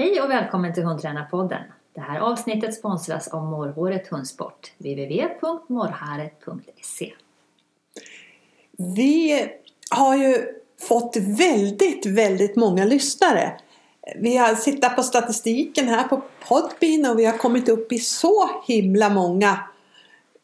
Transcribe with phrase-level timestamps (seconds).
[0.00, 1.62] Hej och välkommen till Hundtränarpodden.
[1.94, 4.72] Det här avsnittet sponsras av Morrhåret Hundsport.
[4.78, 7.12] www.morrharet.se
[8.96, 9.48] Vi
[9.90, 10.46] har ju
[10.88, 13.60] fått väldigt, väldigt många lyssnare.
[14.16, 18.50] Vi har tittat på statistiken här på Podbean och vi har kommit upp i så
[18.66, 19.64] himla många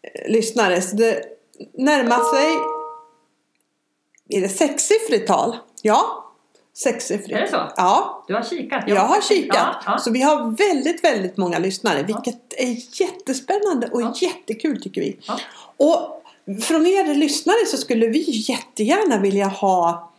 [0.02, 0.82] eh, lyssnare.
[0.82, 1.24] Så det
[1.72, 2.50] närmar sig...
[4.28, 5.56] Är det sexsiffrigt tal?
[5.82, 6.25] Ja,
[6.76, 7.38] sexsiffrigt.
[7.38, 7.72] Är det så?
[7.76, 8.24] Ja.
[8.28, 8.84] Du har kikat?
[8.86, 9.56] Jag har kikat.
[9.56, 9.98] Ja, ja.
[9.98, 12.02] Så vi har väldigt, väldigt många lyssnare.
[12.02, 15.18] Vilket är jättespännande och jättekul tycker vi.
[15.76, 16.22] Och
[16.62, 20.12] från er lyssnare så skulle vi jättegärna vilja ha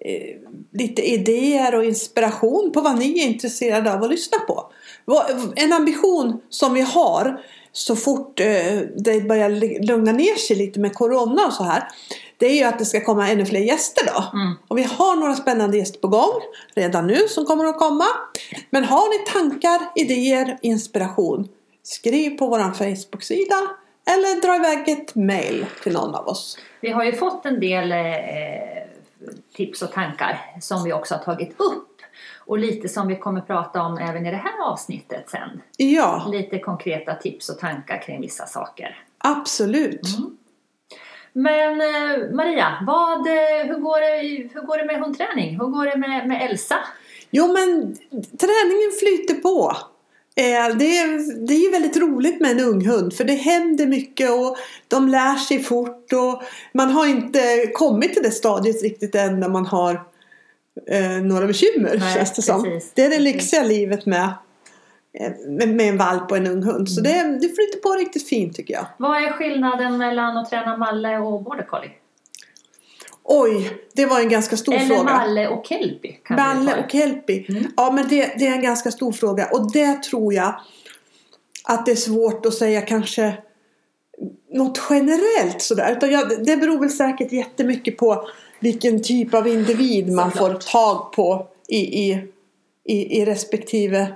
[0.00, 0.36] eh,
[0.72, 4.72] lite idéer och inspiration på vad ni är intresserade av att lyssna på.
[5.56, 7.40] En ambition som vi har
[7.72, 9.50] så fort eh, det börjar
[9.86, 11.88] lugna ner sig lite med Corona och så här.
[12.42, 14.38] Det är ju att det ska komma ännu fler gäster då.
[14.38, 14.54] Mm.
[14.68, 16.40] Och vi har några spännande gäster på gång
[16.74, 18.04] redan nu som kommer att komma.
[18.70, 21.48] Men har ni tankar, idéer, inspiration
[21.82, 23.54] skriv på vår Facebook-sida
[24.06, 26.58] eller dra iväg ett mail till någon av oss.
[26.80, 27.98] Vi har ju fått en del eh,
[29.56, 31.88] tips och tankar som vi också har tagit upp.
[32.38, 35.62] Och lite som vi kommer prata om även i det här avsnittet sen.
[35.76, 39.04] Ja, Lite konkreta tips och tankar kring vissa saker.
[39.18, 40.18] absolut.
[40.18, 40.36] Mm.
[41.32, 45.50] Men eh, Maria, vad, eh, hur, går det, hur går det med hundträning?
[45.50, 46.76] Hur går det med, med Elsa?
[47.30, 47.96] Jo men
[48.38, 49.76] träningen flyter på.
[50.36, 54.30] Eh, det, är, det är väldigt roligt med en ung hund för det händer mycket
[54.30, 54.56] och
[54.88, 59.48] de lär sig fort och man har inte kommit till det stadiet riktigt än när
[59.48, 60.02] man har
[60.90, 62.62] eh, några bekymmer Nej, känns det som.
[62.62, 62.92] precis.
[62.94, 64.32] Det är det lyxiga livet med,
[65.48, 66.88] med, med en valp och en ung hund.
[66.88, 68.86] Så det, det flyter på riktigt fint tycker jag.
[68.96, 71.90] Vad är skillnaden mellan att träna Malle och Border Collie?
[73.24, 75.04] Oj, det var en ganska stor Eller fråga.
[75.04, 76.16] Malle och Kelpie?
[76.28, 76.84] det.
[76.84, 77.44] och Kelpie.
[77.48, 77.64] Mm.
[77.76, 80.54] Ja men det, det är en ganska stor fråga och det tror jag
[81.64, 83.34] att det är svårt att säga kanske
[84.52, 85.92] något generellt sådär.
[85.96, 88.28] Utan jag, det beror väl säkert jättemycket på
[88.60, 90.64] vilken typ av individ man Såklart.
[90.64, 92.28] får tag på i, i,
[92.84, 94.06] i, i respektive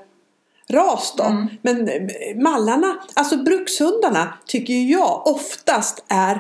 [0.73, 1.25] ras då.
[1.25, 1.47] Mm.
[1.63, 6.35] Men eh, mallarna, alltså brukshundarna tycker jag oftast är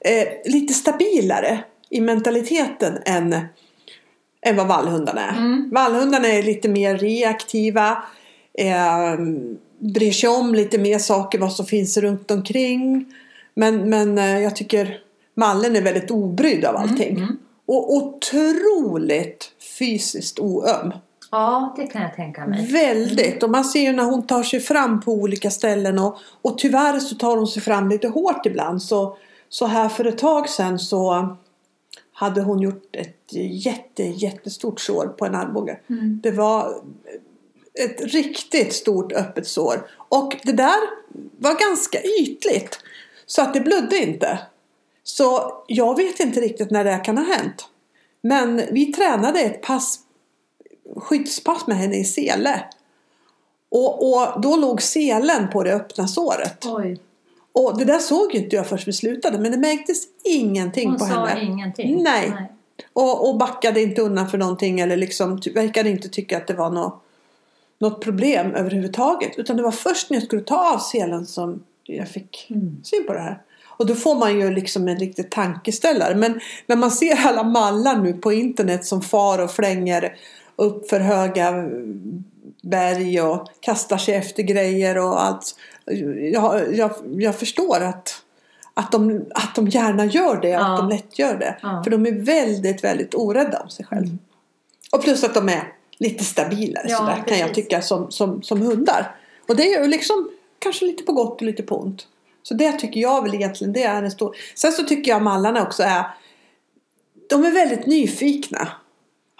[0.00, 3.32] eh, lite stabilare i mentaliteten än,
[4.42, 5.36] än vad vallhundarna är.
[5.36, 5.70] Mm.
[5.72, 8.02] Vallhundarna är lite mer reaktiva.
[8.58, 9.14] Eh,
[9.78, 13.14] bryr sig om lite mer saker vad som finns runt omkring.
[13.54, 15.00] Men, men eh, jag tycker
[15.34, 17.10] mallen är väldigt obrydd av allting.
[17.10, 17.36] Mm, mm.
[17.66, 20.92] Och otroligt fysiskt oöm.
[21.30, 22.72] Ja, det kan jag tänka mig.
[22.72, 23.42] Väldigt.
[23.42, 25.98] Och man ser ju när hon tar sig fram på olika ställen.
[25.98, 28.82] Och, och tyvärr så tar hon sig fram lite hårt ibland.
[28.82, 29.16] Så,
[29.48, 31.36] så här för ett tag sedan så
[32.12, 33.32] hade hon gjort ett
[33.64, 35.78] jätte, jättestort sår på en armbåge.
[35.90, 36.20] Mm.
[36.22, 36.82] Det var
[37.84, 39.86] ett riktigt stort öppet sår.
[40.08, 40.78] Och det där
[41.38, 42.78] var ganska ytligt.
[43.26, 44.38] Så att det blödde inte.
[45.04, 47.68] Så jag vet inte riktigt när det kan ha hänt.
[48.20, 50.00] Men vi tränade ett pass,
[50.96, 52.64] skyddspass med henne i sele.
[53.70, 56.64] Och, och då låg selen på det öppna såret.
[56.66, 56.98] Oj,
[57.52, 59.38] Och det där såg ju inte jag först vi slutade.
[59.38, 61.44] Men det märktes ingenting hon på sa henne.
[61.44, 62.02] ingenting.
[62.02, 62.32] Nej.
[62.92, 66.70] Och, och backade inte undan för någonting eller liksom verkade inte tycka att det var
[66.70, 67.02] något,
[67.78, 69.38] något problem överhuvudtaget.
[69.38, 72.76] Utan det var först när jag skulle ta av selen som jag fick Mm.
[72.84, 73.42] syn på det här.
[73.66, 76.14] Och då får man ju liksom en riktig tankeställare.
[76.14, 80.16] Men när man ser alla mallar nu på internet som far och flänger
[80.58, 81.68] upp för höga
[82.62, 85.54] berg och kastar sig efter grejer och allt.
[86.32, 88.22] Jag, jag, jag förstår att,
[88.74, 90.72] att, de, att de gärna gör det, Ja.
[90.72, 91.58] att de lätt gör det.
[91.62, 91.82] Ja.
[91.84, 94.06] För de är väldigt, väldigt orädda om sig själva.
[94.06, 94.18] Mm.
[94.92, 97.64] Och plus att de är lite stabilare Ja, sådär, kan jag precis.
[97.64, 99.16] tycka som, som, som hundar.
[99.48, 102.06] Och det är ju liksom kanske lite på gott och lite på ont.
[102.42, 104.36] Så det tycker jag väl egentligen det är en stor...
[104.54, 106.04] Sen så tycker jag mallarna också är...
[107.30, 108.68] De är väldigt nyfikna.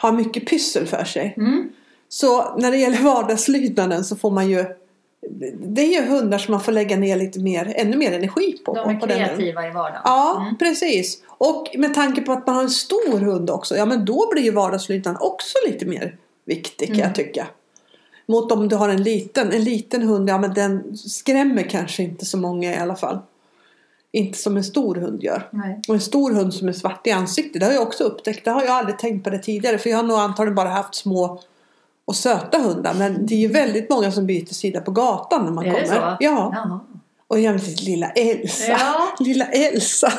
[0.00, 1.34] Har mycket pyssel för sig.
[1.36, 1.69] Mm.
[2.09, 4.65] Så när det gäller vardagslydnaden så får man ju...
[5.60, 8.74] Det är ju hundar som man får lägga ner lite mer, ännu mer energi på.
[8.74, 10.00] De är på den kreativa i vardagen.
[10.04, 10.59] Ja, Mm.
[10.59, 11.22] precis.
[11.28, 13.77] Och med tanke på att man har en stor hund också.
[13.77, 17.06] Ja, men då blir ju vardagslydnaden också lite mer viktig kan Mm.
[17.06, 17.47] jag tycka.
[18.27, 20.28] Mot om du har en liten, en liten hund.
[20.28, 23.18] Ja, men den skrämmer kanske inte så många i alla fall.
[24.18, 25.48] Inte som en stor hund gör.
[25.50, 25.80] Nej.
[25.88, 27.60] Och en stor hund som är svart i ansiktet.
[27.60, 28.44] Det har jag också upptäckt.
[28.44, 29.78] Det har jag aldrig tänkt på det tidigare.
[29.78, 31.41] För jag har nog antagligen bara haft små
[32.04, 32.94] och söta hundar.
[32.94, 35.82] Men det är ju väldigt många som byter sida på gatan när man Är kommer.
[35.82, 35.94] det så?
[35.94, 36.16] Ja.
[36.20, 36.80] Jaha.
[37.28, 38.72] Och jag lilla Elsa.
[38.72, 39.15] Ja.
[39.24, 40.12] Lilla Elsa.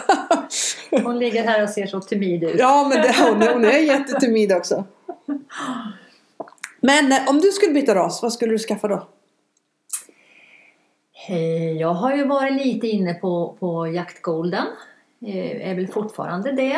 [0.91, 2.55] Hon ligger här och ser så timid ut.
[2.59, 4.83] Ja, men det, hon, hon är jättetimid också.
[6.81, 9.07] Men eh, om du skulle byta ras, vad skulle du skaffa då?
[11.80, 14.66] Jag har ju varit lite inne på, på jaktgolden.
[15.25, 16.74] Eh, är väl fortfarande det.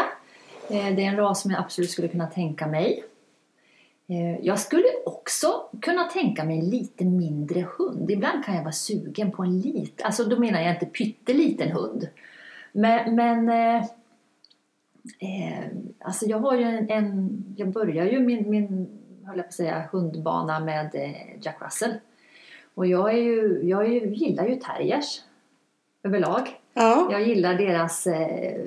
[0.70, 3.04] Eh, Det är en ras som jag absolut skulle kunna tänka mig.
[4.08, 5.48] Eh, Jag skulle också
[5.82, 8.12] kunna tänka mig en lite mindre hund.
[8.12, 12.08] Ibland kan jag vara sugen på en liten, alltså då menar jag inte pytteliten hund.
[12.72, 13.84] Men, men eh,
[15.20, 15.66] eh,
[16.00, 18.88] alltså jag har ju en, en jag börjar ju min, min
[19.26, 21.94] höll jag på att säga, hundbana med eh, Jack Russell.
[22.76, 25.22] Och jag, är ju, jag är ju, gillar ju terriers
[26.04, 26.60] överlag.
[26.74, 27.08] Ja.
[27.12, 28.62] Jag gillar deras eh,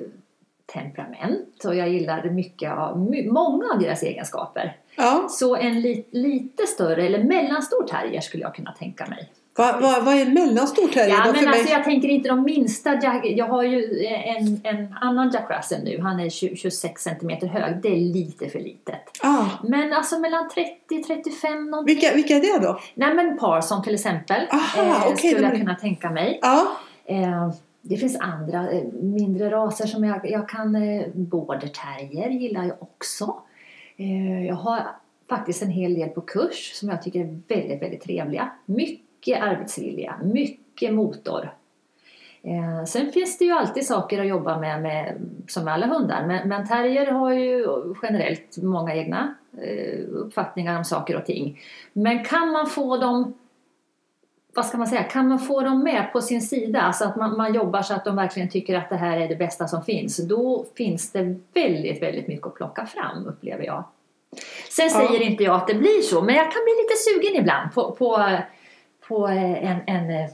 [0.73, 4.77] temperament och jag gillar mycket av, många av deras egenskaper.
[4.97, 5.25] ja.
[5.29, 9.31] Så en li, lite större eller mellanstor terrier skulle jag kunna tänka mig.
[9.57, 11.71] Vad va, vad är en mellanstor terrier Ja, men för alltså mig?
[11.73, 12.93] jag tänker inte de minsta.
[13.03, 14.05] Jack, jag har ju
[14.37, 15.99] en, en annan Jack Russell nu.
[16.01, 17.81] Han är 20, 26 centimeter hög.
[17.81, 19.01] Det är lite för litet.
[19.21, 19.45] Ah.
[19.63, 20.49] Men alltså mellan
[20.89, 21.95] 30-35 någonting.
[21.95, 22.79] Vilka, vilka är det då?
[22.95, 24.41] Nej men Parson till exempel.
[24.51, 26.39] Aha, eh, okej, skulle jag blir- kunna tänka mig.
[26.41, 26.67] Ja.
[27.05, 27.49] Eh,
[27.81, 30.75] det finns andra eh, mindre raser som jag, jag kan...
[30.75, 33.35] Eh, Border terrier gillar jag också.
[33.97, 34.79] Eh, jag har
[35.29, 38.51] faktiskt en hel del på kurs som jag tycker är väldigt, väldigt trevliga.
[38.65, 41.49] Mycket arbetsvilja, mycket motor.
[42.43, 45.15] Eh, sen finns det ju alltid saker att jobba med, med
[45.47, 46.25] som med alla hundar.
[46.27, 47.65] Men, men terrier har ju
[48.03, 51.59] generellt många egna eh, uppfattningar om saker och ting.
[51.93, 53.33] Men kan man få dem
[54.55, 57.37] vad ska man säga, kan man få dem med på sin sida så att man,
[57.37, 60.17] man jobbar så att de verkligen tycker att det här är det bästa som finns.
[60.17, 63.83] Då finns det väldigt, väldigt mycket att plocka fram upplever jag.
[64.69, 65.07] Sen Ja.
[65.07, 67.91] säger inte jag att det blir så, men jag kan bli lite sugen ibland på,
[67.91, 68.37] på,
[69.07, 70.29] på eh, en, en, eh,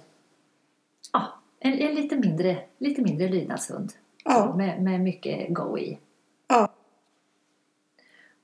[1.14, 1.22] ja,
[1.60, 3.92] en, en lite mindre, lite mindre lydnadshund.
[4.26, 4.54] Ja.
[4.58, 6.00] Med, med mycket go i.
[6.48, 6.72] Ja.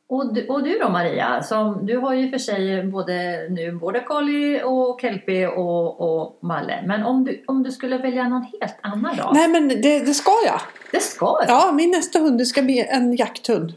[0.09, 4.06] Och du, och du då Maria, som, du har ju för sig både nu border
[4.06, 6.83] collie och kelpie och, och malle.
[6.85, 9.31] Men om du, om du skulle välja någon helt annan ras?
[9.33, 10.62] Nej men det, det ska jag.
[10.91, 11.45] Det ska du?
[11.47, 13.74] Ja, min nästa hund ska bli en jakthund.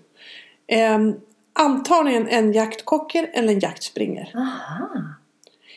[0.67, 1.15] Ehm,
[1.53, 4.33] antagligen en jaktkocker eller en jaktspringer.
[4.37, 4.89] Aha.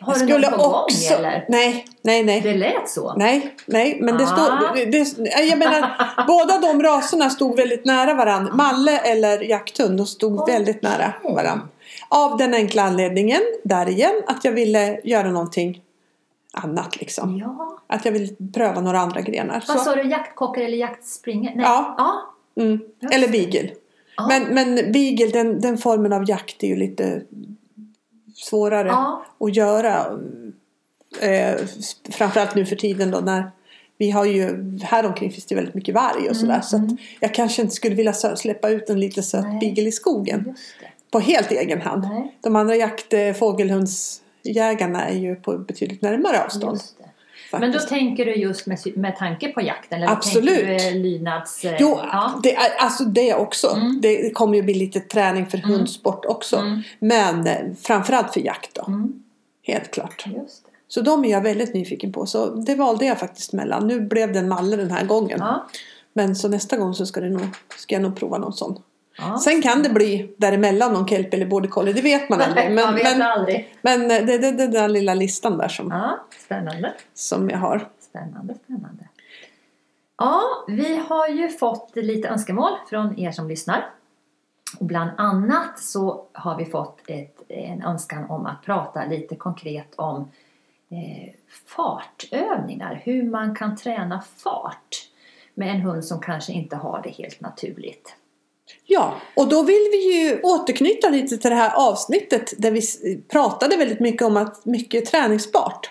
[0.06, 0.86] Har du någon på gång
[1.18, 1.46] eller?
[1.50, 2.42] Nej, nej, nej.
[2.42, 3.14] Det lät så.
[3.18, 4.28] Nej, nej, men det Ah.
[4.28, 4.92] stod...
[4.92, 5.92] Det, jag menar,
[6.28, 8.54] båda de raserna stod väldigt nära varandra.
[8.54, 10.54] Malle eller jakthund, de stod Okej.
[10.56, 11.68] väldigt nära varandra.
[12.10, 15.82] Av den enkla anledningen, där igen, att jag ville göra någonting
[16.54, 17.38] annat liksom.
[17.38, 17.78] Ja.
[17.88, 19.64] Att jag ville pröva några andra grenar.
[19.68, 21.56] Vad Så, sa du, jaktkocker eller jaktspringer?
[21.56, 21.66] Nej.
[21.66, 21.96] Ja.
[21.98, 22.34] ja.
[22.64, 22.80] mm,
[23.12, 23.70] eller beagle.
[24.30, 27.22] Men, men beagle, den, den formen av jakt är ju lite
[28.34, 29.26] svårare Ja.
[29.40, 30.20] att göra.
[31.22, 31.56] Eh,
[32.10, 33.52] framförallt nu för tiden då när
[33.98, 36.62] vi har ju, här omkring finns det väldigt mycket varg och sådär.
[36.62, 36.98] Så att mm.
[37.20, 39.60] jag kanske inte skulle vilja släppa ut en lite söt Nej.
[39.60, 40.56] beagle i skogen.
[41.12, 42.04] På helt egen hand.
[42.04, 42.38] Nej.
[42.42, 46.76] De andra jakt eh, fågelhundsjägarna är ju på betydligt närmare avstånd.
[46.76, 47.10] Just det.
[47.60, 47.90] Men då faktiskt.
[47.90, 49.98] tänker du just med, med tanke på jakten?
[50.04, 50.66] Eller Absolut.
[50.66, 51.66] Du eh, lydnads...
[51.66, 52.40] eh, Jo, ja.
[52.44, 53.68] det är, alltså det också.
[53.68, 54.02] Mm.
[54.02, 55.70] Det kommer ju bli lite träning för Mm.
[55.70, 56.58] hundsport också.
[56.58, 56.82] Mm.
[57.00, 58.84] Men eh, framförallt för jakt då.
[58.88, 59.24] Mm,
[59.64, 60.24] Helt klart.
[60.26, 60.70] just det.
[60.88, 62.26] Så de är jag väldigt nyfiken på.
[62.26, 63.88] Så det valde jag faktiskt mellan.
[63.88, 65.40] Nu blev det en malle den här gången.
[65.40, 65.68] Ja.
[66.14, 67.42] Men så nästa gång så ska, det nog,
[67.78, 68.80] ska jag nog prova någon sån.
[69.18, 69.38] Ja.
[69.38, 71.94] Sen kan det bli däremellan någon kelp eller border collie.
[71.94, 72.72] Det vet man aldrig.
[72.72, 73.76] Men, Man vet men, aldrig.
[73.82, 76.94] men eh, det är det, den där lilla listan där som, Ja, spännande.
[77.14, 77.90] som jag har.
[78.00, 79.08] Spännande, spännande.
[80.18, 83.90] Ja, vi har ju fått lite önskemål från er som lyssnar.
[84.80, 89.94] Och bland annat så har vi fått ett, en önskan om att prata lite konkret
[89.96, 90.32] om
[90.92, 91.34] eh,
[91.66, 93.02] fartövningar.
[93.04, 95.10] Hur man kan träna fart
[95.54, 98.16] med en hund som kanske inte har det helt naturligt.
[98.86, 102.82] Ja, och då vill vi ju återknyta lite till det här avsnittet där vi
[103.32, 105.90] pratade väldigt mycket om att mycket är träningsbart.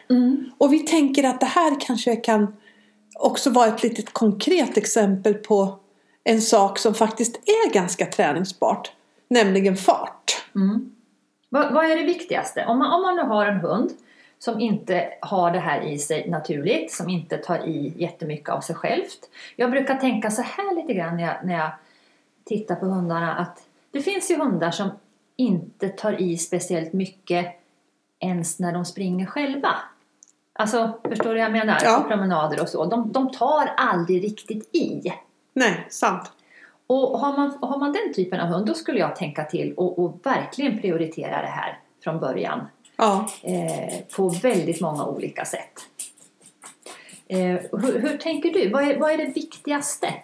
[0.58, 2.56] Och vi tänker att det här kanske kan
[3.14, 5.78] också vara ett litet konkret exempel på
[6.24, 8.92] en sak som faktiskt är ganska träningsbart.
[9.28, 10.44] Nämligen fart.
[10.54, 10.92] Mm.
[11.48, 12.64] Vad, vad är det viktigaste?
[12.66, 13.90] Om man, om man nu har en hund
[14.38, 18.74] som inte har det här i sig naturligt, som inte tar i jättemycket av sig
[18.74, 19.30] självt.
[19.56, 21.70] Jag brukar tänka så här lite grann när jag, när jag
[22.44, 24.90] tittar på hundarna att det finns ju hundar som
[25.36, 27.46] inte tar i speciellt mycket
[28.18, 29.74] ens när de springer själva.
[30.52, 31.78] Alltså, förstår du vad jag menar?
[31.84, 32.00] Ja.
[32.02, 32.84] På promenader och så.
[32.84, 35.12] De, de tar aldrig riktigt i.
[35.54, 36.32] Nej, sant.
[36.86, 39.98] Och har man, har man den typen av hund då skulle jag tänka till och,
[39.98, 42.60] och verkligen prioritera det här från början.
[42.96, 43.28] Ja.
[43.42, 45.72] Eh, på väldigt många olika sätt.
[47.28, 47.38] Eh,
[47.72, 48.70] hur, hur tänker du?
[48.70, 50.14] Vad är, vad är det viktigaste,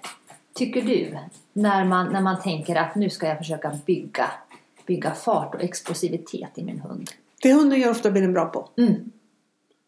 [0.54, 1.18] tycker du,
[1.62, 4.30] när man, när man tänker att nu ska jag försöka bygga
[4.86, 7.10] bygga fart och explosivitet i min hund.
[7.42, 8.68] Det hunden gör ofta blir den bra på.
[8.78, 8.94] Mm.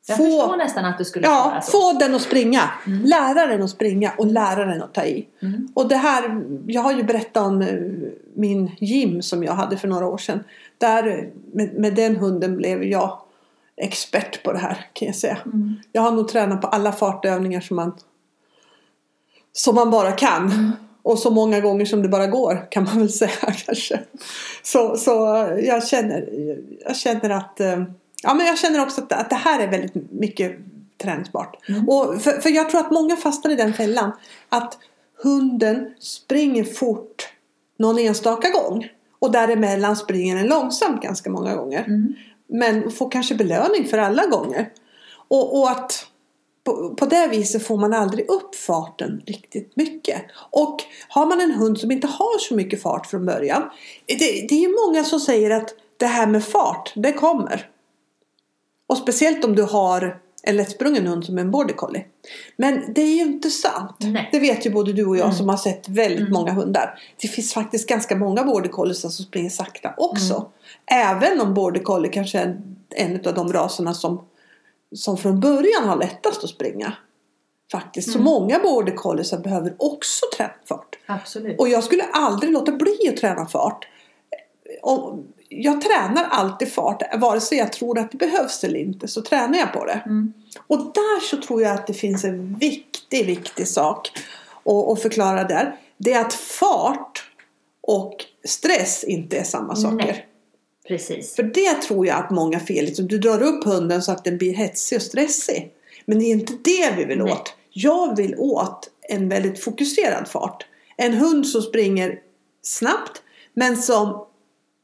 [0.06, 1.70] Jag Få- förstår nästan att du skulle Ja, svara så.
[1.70, 2.70] få den att springa.
[2.86, 3.04] Mm.
[3.04, 5.26] Lära den att springa och lära den att ta i.
[5.42, 5.68] Mm.
[5.74, 7.74] Och det här, jag har ju berättat om eh,
[8.34, 10.44] min gym som jag hade för några år sedan.
[10.78, 13.18] Där, eh, med, med den hunden blev jag
[13.76, 15.38] expert på det här kan jag säga.
[15.44, 15.74] Mm.
[15.92, 17.92] Jag har nog tränat på alla fartövningar som man,
[19.52, 20.72] som man bara kan.
[21.02, 24.00] Och så många gånger som det bara går kan man väl säga kanske.
[24.62, 25.12] Så, så
[25.62, 26.28] jag, känner,
[26.86, 27.82] jag känner att eh,
[28.22, 30.58] Ja men jag känner också att, att det här är väldigt mycket
[31.02, 31.68] träningsbart.
[31.68, 31.88] Mm.
[31.88, 34.12] Och för, för jag tror att många fastnar i den fällan.
[34.48, 34.78] Att
[35.22, 37.28] hunden springer fort
[37.78, 38.88] någon enstaka gång.
[39.18, 41.84] Och däremellan springer den långsamt ganska många gånger.
[41.84, 42.14] Mm.
[42.46, 44.70] Men får kanske belöning för alla gånger.
[45.28, 46.06] Och, och att
[46.64, 50.22] på, på det viset får man aldrig upp farten riktigt mycket.
[50.50, 50.76] Och
[51.08, 53.62] har man en hund som inte har så mycket fart från början.
[54.06, 54.14] Det,
[54.48, 57.68] det är ju många som säger att det här med fart, det kommer.
[58.86, 62.04] Och speciellt om du har en lättsprungen hund som en border collie.
[62.56, 63.96] Men det är ju inte sant.
[63.98, 64.28] Nej.
[64.32, 65.36] Det vet ju både du och jag Mm.
[65.36, 66.32] som har sett väldigt Mm.
[66.32, 66.98] många hundar.
[67.20, 70.34] Det finns faktiskt ganska många border collies som springer sakta också.
[70.34, 71.16] Mm.
[71.16, 74.20] Även om border collie kanske är en, en av de raserna som,
[74.94, 76.92] som från början har lättast att springa.
[77.72, 78.12] Faktiskt.
[78.12, 78.24] Så Mm.
[78.24, 80.98] många border collies behöver också träna fart.
[81.06, 81.60] Absolut.
[81.60, 83.88] Och jag skulle aldrig låta bli att träna fart.
[84.82, 85.18] Och
[85.48, 87.02] jag tränar alltid fart.
[87.20, 90.02] Vare sig jag tror att det behövs eller inte så tränar jag på det.
[90.06, 90.32] Mm.
[90.66, 94.10] Och där så tror jag att det finns en viktig, viktig sak
[94.92, 95.76] att förklara där.
[95.96, 97.30] Det är att fart
[97.80, 99.96] och stress inte är samma saker.
[99.96, 100.26] Nej.
[100.90, 101.36] Precis.
[101.36, 102.84] För det tror jag att många fel.
[102.84, 105.72] Liksom, du drar upp hunden så att den blir hetsig och stressig.
[106.04, 107.32] Men det är inte det vi vill Nej.
[107.32, 107.54] åt.
[107.70, 110.66] Jag vill åt en väldigt fokuserad fart.
[110.96, 112.18] En hund som springer
[112.62, 113.22] snabbt
[113.54, 114.26] men som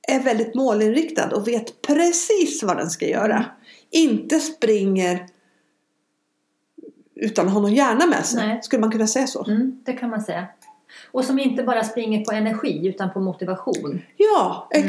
[0.09, 3.37] är väldigt målinriktad och vet precis vad den ska göra.
[3.37, 3.49] Mm.
[3.91, 5.27] Inte springer
[7.15, 8.47] utan att ha någon hjärna med sig.
[8.47, 8.63] Nej.
[8.63, 9.45] Skulle man kunna säga så?
[9.45, 10.47] Mm, det kan man säga.
[11.13, 14.03] Och som inte bara springer på energi utan på motivation.
[14.17, 14.87] Ja, Mm.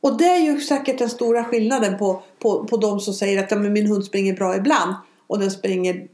[0.00, 3.50] Och det är ju säkert den stora skillnaden på, på, på de som säger att
[3.50, 4.94] ja, men min hund springer bra ibland
[5.26, 6.08] och den springer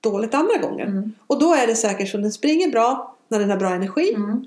[0.00, 0.86] dåligt andra gånger.
[0.86, 1.12] Mm.
[1.26, 4.12] Och då är det säkert så att den springer bra när den har bra energi
[4.14, 4.44] Mm.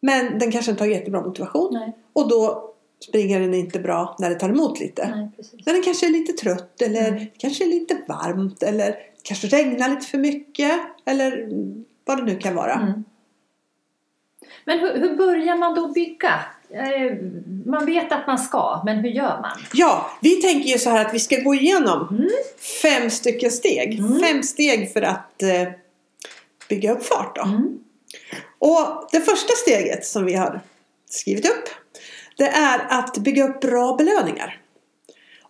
[0.00, 1.68] men den kanske inte har jättebra motivation.
[1.74, 2.70] Nej, Och då
[3.08, 5.08] springer den inte bra när det tar emot lite.
[5.14, 5.30] nej.
[5.66, 7.24] När den kanske är lite trött eller Mm.
[7.38, 10.72] kanske är lite varmt eller kanske regnar lite för mycket
[11.04, 11.48] eller
[12.04, 12.72] vad det nu kan vara.
[12.74, 13.04] Mm.
[14.64, 16.40] Men hur, hur börjar man då bygga?
[16.70, 17.16] Eh,
[17.66, 19.58] Man vet att man ska, men hur gör man?
[19.72, 22.30] Ja, vi tänker ju så här att vi ska gå igenom Mm.
[22.82, 23.98] fem stycken steg.
[23.98, 24.20] Mm.
[24.20, 25.68] Fem steg för att eh,
[26.68, 27.36] bygga upp fart.
[27.36, 27.42] Då.
[27.42, 27.78] Mm.
[28.58, 30.60] Och det första steget som vi har
[31.10, 31.68] skrivit upp
[32.36, 34.60] det är att bygga upp bra belöningar.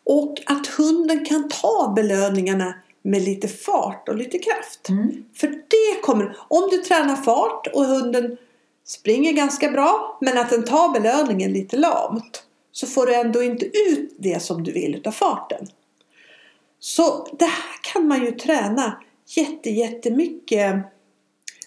[0.04, 4.88] Och att hunden kan ta belöningarna med lite fart och lite kraft.
[4.88, 5.24] Mm.
[5.36, 8.36] För det kommer, om du tränar fart och hunden
[8.84, 13.66] springer ganska bra men att den tar belöningen lite lamt så får du ändå inte
[13.66, 15.66] ut det som du vill utav farten.
[16.78, 20.76] Så det här kan man ju träna jätte, jättemycket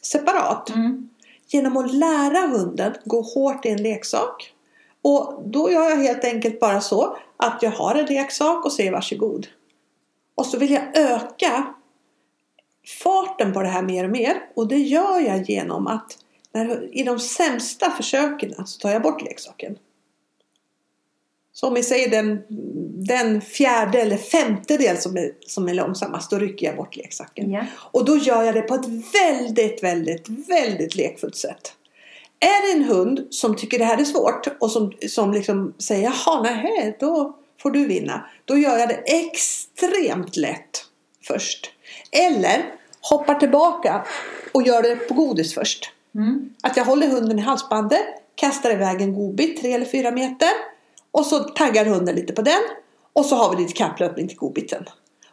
[0.01, 1.09] separat Mm.
[1.47, 4.53] genom att lära hunden gå hårt i en leksak.
[5.01, 8.91] Och då gör jag helt enkelt bara så att jag har en leksak och säger
[8.91, 9.47] varsågod.
[10.36, 11.74] Och så vill jag öka
[13.03, 14.50] farten på det här mer och mer.
[14.55, 16.17] Och det gör jag genom att
[16.57, 19.77] när, i de sämsta försöken så tar jag bort leksaken.
[21.53, 22.41] Så om vi säger den,
[23.07, 27.51] den fjärde eller femte del som är, som är långsammast, då rycker jag bort leksaken.
[27.51, 27.65] Ja.
[27.75, 31.73] Och då gör jag det på ett väldigt, väldigt, väldigt lekfullt sätt.
[32.39, 36.03] Är det en hund som tycker det här är svårt och som, som liksom säger
[36.03, 38.25] jaha, nej, då får du vinna.
[38.45, 40.85] Då gör jag det extremt lätt
[41.27, 41.71] först.
[42.11, 42.65] Eller
[43.01, 44.05] hoppar tillbaka
[44.51, 45.91] och gör det på godis först.
[46.17, 46.50] Mm.
[46.63, 48.01] Att jag håller hunden i halsbandet,
[48.36, 50.50] kastar iväg en godbit tre eller fyra meter
[51.12, 52.62] och så taggar hunden lite på den
[53.13, 54.86] och så har vi lite kapplöpning till godbiten.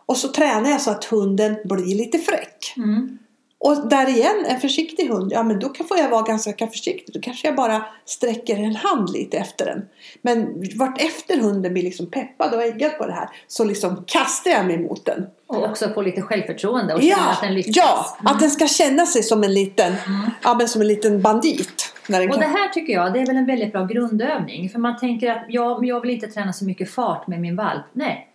[0.06, 2.74] Och så tränar jag så att hunden blir lite fräck.
[2.76, 3.18] Mm.
[3.66, 7.14] Och där igen, en försiktig hund, ja men då kan- får jag vara ganska försiktig.
[7.14, 9.82] Då kanske jag bara sträcker en hand lite efter den.
[10.22, 14.50] Men vart efter hunden blir liksom peppad och äggad på det här så liksom kastar
[14.50, 15.26] jag mig mot den.
[15.46, 17.76] Och också få lite självförtroende och känna Ja, att den lyckas.
[17.76, 18.32] ja Mm.
[18.34, 20.30] att den ska känna sig som en liten, Mm.
[20.42, 21.94] ja, men som en liten bandit.
[22.08, 22.42] När den Och kan...
[22.52, 24.70] det här tycker jag det är väl en väldigt bra grundövning.
[24.70, 27.56] För man tänker att ja, men jag vill inte träna så mycket fart med min
[27.56, 27.84] valp.
[27.92, 28.28] Nej,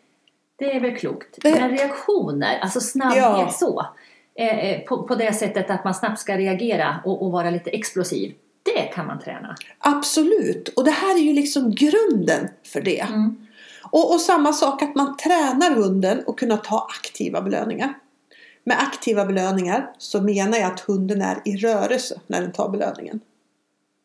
[0.60, 1.38] det är väl klokt.
[1.44, 3.50] Men reaktioner, alltså snabbhet Ja.
[3.60, 3.86] så.
[4.40, 7.70] Eh, eh, på, på det sättet att man snabbt ska reagera och, och vara lite
[7.70, 8.34] explosiv.
[8.64, 9.56] det kan man träna.
[9.80, 10.68] Absolut.
[10.68, 13.00] Och det här är ju liksom grunden för det.
[13.00, 13.48] Mm.
[13.92, 17.94] Och, och samma sak att man tränar hunden att kunna ta aktiva belöningar.
[18.64, 23.20] Med aktiva belöningar så menar jag att hunden är i rörelse när den tar belöningen.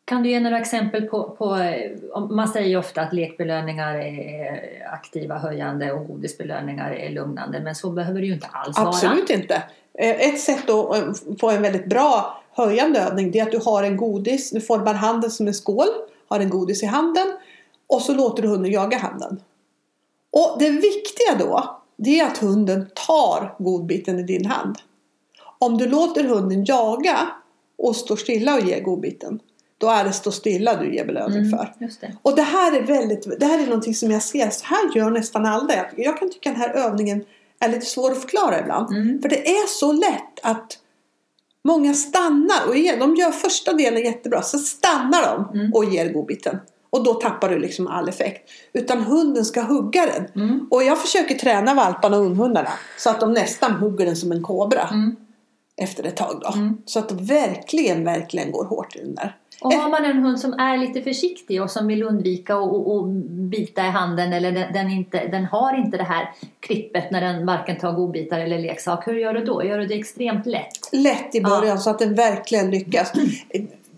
[0.05, 1.91] Kan du ge några exempel på, på eh,
[2.29, 4.61] man säger ju ofta att lekbelöningar är
[4.93, 8.87] aktiva, höjande och godisbelöningar är lugnande men så behöver det ju inte alls vara.
[8.87, 9.63] Absolut inte.
[9.99, 13.59] Eh, Ett sätt att eh, få en väldigt bra höjande övning det är att du
[13.65, 15.87] har en godis, du formar handen som en skål,
[16.29, 17.27] har en godis i handen
[17.87, 19.41] och så låter du hunden jaga handen.
[20.31, 24.75] Och det viktiga då, det är att hunden tar godbiten i din hand.
[25.59, 27.17] Om du låter hunden jaga
[27.77, 29.39] och står stilla och ger godbiten,
[29.77, 31.73] då är det stå stilla du ger belöning Mm, för.
[32.01, 32.11] det.
[32.21, 35.09] Och det här är väldigt, det här är någonting som jag ser, så här gör
[35.09, 35.73] nästan alla.
[35.97, 37.25] Jag kan tycka den här övningen
[37.59, 38.89] är lite svår att förklara ibland.
[38.89, 39.21] Mm.
[39.21, 40.77] För det är så lätt att
[41.63, 45.21] många stannar och ger, de gör första delen jättebra, så stannar
[45.51, 45.73] de Mm.
[45.73, 46.57] och ger godbiten.
[46.89, 48.49] Och då tappar du liksom all effekt.
[48.73, 50.43] Utan hunden ska hugga den.
[50.43, 50.67] Mm.
[50.71, 54.43] Och jag försöker träna valparna och unghundarna så att de nästan hugger den som en
[54.43, 55.15] kobra Mm.
[55.77, 56.53] Efter ett tag då.
[56.53, 56.77] Mm.
[56.85, 59.35] Så att de verkligen, verkligen går hårt i den där.
[59.61, 62.95] Och har man en hund som är lite försiktig och som vill undvika att och,
[62.95, 63.07] och
[63.49, 67.45] bita i handen eller den, den, inte, den har inte det här klippet när den
[67.45, 69.07] varken tar godbitar eller leksak.
[69.07, 69.63] Hur gör du då?
[69.63, 70.89] Gör du det extremt lätt?
[70.91, 73.11] lätt i början så att den verkligen lyckas.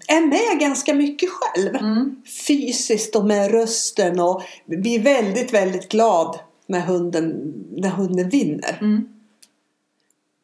[0.08, 1.76] Är med ganska mycket själv.
[1.76, 2.22] Mm.
[2.48, 8.78] Fysiskt och med rösten och blir väldigt, väldigt glad när hunden, när hunden vinner.
[8.82, 9.08] Mm.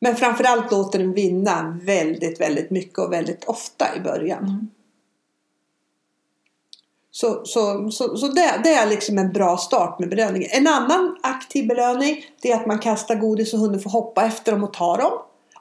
[0.03, 4.43] Men framförallt låter den vinna väldigt, väldigt mycket och väldigt ofta i början.
[4.43, 4.69] Mm.
[7.11, 10.49] Så, så, så, så det, det är liksom en bra start med belöningen.
[10.51, 14.51] En annan aktiv belöning det är att man kastar godis och hunden får hoppa efter
[14.51, 15.11] dem och ta dem.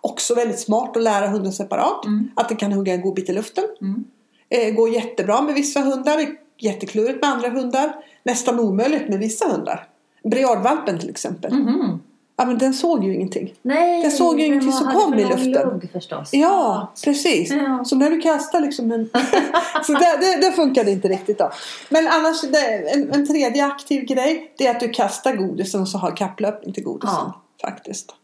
[0.01, 2.05] Också väldigt smart att lära hunden separat.
[2.05, 2.31] Mm.
[2.37, 3.65] Att den kan hugga en godbit i luften.
[3.81, 4.05] Mm.
[4.49, 6.27] Eh, går jättebra med vissa hundar.
[6.59, 7.93] Jätteklurigt med andra hundar.
[8.23, 9.89] Nästan omöjligt med vissa hundar.
[10.25, 11.53] Briardvalpen till exempel.
[11.53, 12.01] Mhm.
[12.43, 13.55] Ja men den såg ju ingenting.
[13.63, 15.53] Nej, Jag såg ju den ingenting som kom i luften.
[15.53, 16.29] lugg förstås.
[16.33, 17.51] Ja, precis.
[17.51, 17.85] Ja.
[17.85, 19.11] Så när du kastar liksom en...
[19.87, 21.51] så det, det, det funkade inte riktigt då.
[21.89, 25.89] Men annars, det, en, en tredje aktiv grej det är att du kastar godisen och
[25.89, 27.17] så har kapplöpning till godisen.
[27.19, 27.43] Ja.
[27.61, 28.15] Faktiskt.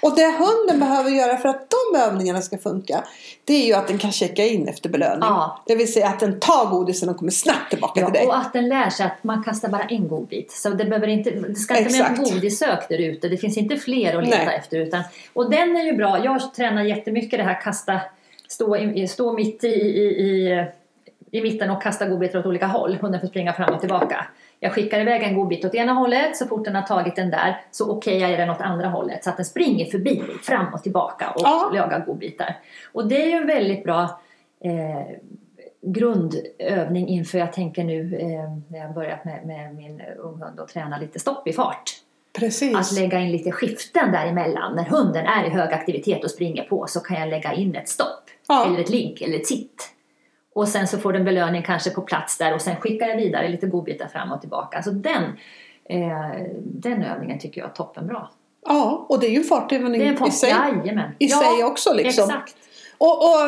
[0.00, 3.04] Och det hunden behöver göra för att de övningarna ska funka
[3.44, 5.18] det är ju att den kan checka in efter belöning.
[5.22, 5.62] Ja.
[5.66, 8.26] Det vill säga att den tar godisen och kommer snabbt tillbaka Ja, till dig.
[8.26, 10.52] och att den lär sig att man kastar bara en godbit.
[10.52, 12.18] Så det, behöver inte, det ska inte Exakt.
[12.18, 13.28] godissök där ute.
[13.28, 14.56] Det finns inte fler att leta Nej.
[14.56, 14.78] efter.
[14.78, 15.02] Utan,
[15.32, 16.24] och den är ju bra.
[16.24, 18.00] Jag tränar jättemycket det här kasta,
[18.48, 18.76] stå,
[19.08, 20.64] stå mitt i, i, i,
[21.30, 22.98] i mitten och kasta godbitar åt olika håll.
[23.00, 24.26] Hunden får springa fram och tillbaka.
[24.62, 26.36] Jag skickar iväg en godbit åt ena hållet.
[26.36, 29.24] Så fort den har tagit den där så okejar jag den åt andra hållet.
[29.24, 31.70] Så att den springer förbi fram och tillbaka och Ja.
[31.74, 32.58] jagar godbitar.
[32.92, 34.20] Och det är ju en väldigt bra
[34.64, 35.16] eh,
[35.82, 40.98] grundövning inför jag tänker nu eh, när jag börjat med, med min unghund och träna
[40.98, 41.90] lite stopp i fart.
[42.38, 42.76] Precis.
[42.76, 44.76] Att lägga in lite skiften däremellan.
[44.76, 47.88] När hunden är i hög aktivitet och springer på så kan jag lägga in ett
[47.88, 48.24] stopp.
[48.48, 48.66] Ja.
[48.66, 49.90] Eller ett link eller ett sitt.
[50.54, 53.48] Och sen så får den belöning kanske på plats där och sen skickar jag vidare
[53.48, 54.76] lite godbitar fram och tillbaka.
[54.76, 55.22] Alltså den,
[55.84, 58.28] eh, den övningen tycker jag är toppenbra.
[58.66, 60.50] Ja, och det är ju en fartövning en i sig.
[60.50, 61.10] jajamän.
[61.18, 62.24] i ja, sig också liksom.
[62.24, 62.56] Exakt.
[62.98, 63.38] Och, och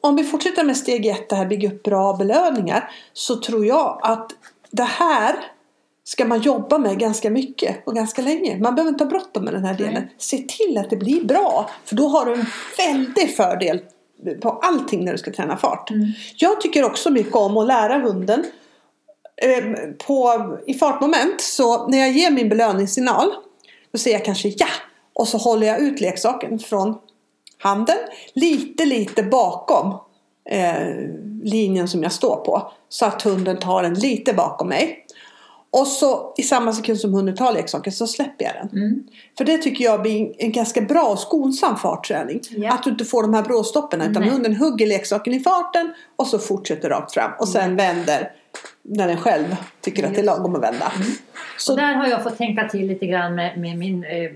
[0.00, 2.90] om vi fortsätter med steg ett, det här bygga upp bra belöningar.
[3.12, 4.32] Så tror jag att
[4.70, 5.34] det här
[6.04, 8.58] ska man jobba med ganska mycket och ganska länge.
[8.58, 9.94] Man behöver inte ha bråttom med den här delen.
[9.94, 10.14] Nej.
[10.18, 11.70] Se till att det blir bra.
[11.84, 12.46] För då har du en
[12.78, 13.80] väldig fördel
[14.40, 15.90] på allting när du ska träna fart.
[15.90, 16.06] Mm.
[16.36, 18.44] Jag tycker också mycket om att lära hunden
[19.42, 19.64] eh,
[20.06, 21.40] på, i fartmoment.
[21.40, 23.32] Så när jag ger min belöningssignal
[23.92, 24.66] då säger jag kanske ja.
[25.14, 26.98] Och så håller jag ut leksaken från
[27.58, 27.96] handen
[28.32, 29.98] lite lite bakom
[30.50, 30.86] eh,
[31.42, 32.72] linjen som jag står på.
[32.88, 35.01] Så att hunden tar den lite bakom mig.
[35.72, 38.82] Och så i samma sekund som hunden tar leksaken så släpper jag den.
[38.82, 39.04] Mm.
[39.38, 42.40] För det tycker jag blir en ganska bra och skonsam fartträning.
[42.50, 42.72] Ja.
[42.72, 44.30] Att du inte får de här bråstoppen utan Nej.
[44.30, 47.30] hunden hugger leksaken i farten och så fortsätter rakt fram.
[47.38, 48.32] Och sen vänder
[48.82, 50.92] när den själv tycker att det är lagom att vända.
[51.58, 54.30] Så Och där har jag fått tänka till lite grann med, med min eh,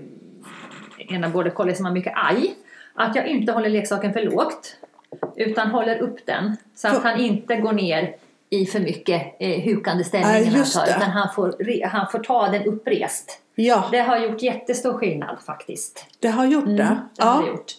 [1.15, 2.55] ena border collie som har mycket aj.
[2.93, 4.75] Att jag inte håller leksaken för lågt.
[5.35, 6.57] Utan håller upp den.
[6.75, 8.15] Så att han inte går ner
[8.49, 10.31] i för mycket eh, hukande ställning.
[10.31, 10.91] Nej, när han just tar, det.
[10.97, 11.55] utan han får,
[11.87, 13.39] han får ta den upprest.
[13.59, 16.05] Ja, Det har gjort jättestor skillnad faktiskt.
[16.19, 16.83] det har gjort Mm, det.
[16.83, 16.93] har
[17.41, 17.47] det Ja.
[17.47, 17.71] gjort.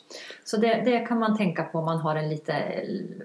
[0.44, 2.54] Så det, det kan man tänka på om man har en lite...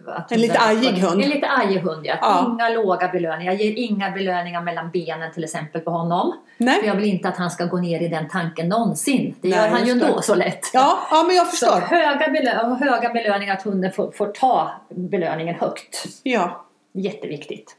[0.07, 1.23] Att En lite ajig hund.
[1.23, 2.15] En lite ajig hund, ja.
[2.21, 2.49] Ja.
[2.53, 3.51] Inga låga belöningar.
[3.53, 6.33] Jag ger inga belöningar mellan benen till exempel på honom.
[6.57, 6.81] För Nej.
[6.85, 9.35] jag vill inte att han ska gå ner i den tanken någonsin.
[9.41, 10.69] Det Nej, gör han ju ändå så lätt.
[10.73, 11.79] Ja, ja, men jag Så förstår.
[11.81, 16.05] höga, belö- höga belöningar, att hunden får, får ta belöningen högt.
[16.23, 17.75] Ja, Jätteviktigt.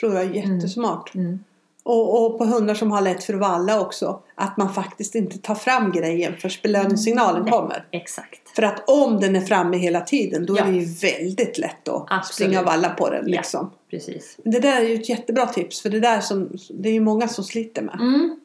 [0.00, 1.14] tror jag är jättesmart.
[1.14, 1.44] Mm.
[1.84, 4.22] Och, och på hundar som har lätt för att valla också.
[4.34, 7.50] Att man faktiskt inte tar fram grejen förrän belöningssignalen Nej.
[7.52, 7.86] kommer.
[7.90, 8.48] Exakt.
[8.54, 10.64] För att om den är framme hela tiden då Ja.
[10.64, 12.34] är det ju väldigt lätt att Absolut.
[12.34, 13.24] springa och valla på den.
[13.28, 13.36] Ja.
[13.36, 13.70] Liksom.
[13.90, 14.36] Precis.
[14.44, 17.28] Det där är ju ett jättebra tips för det där som det är ju många
[17.28, 18.36] som sliter med Mm.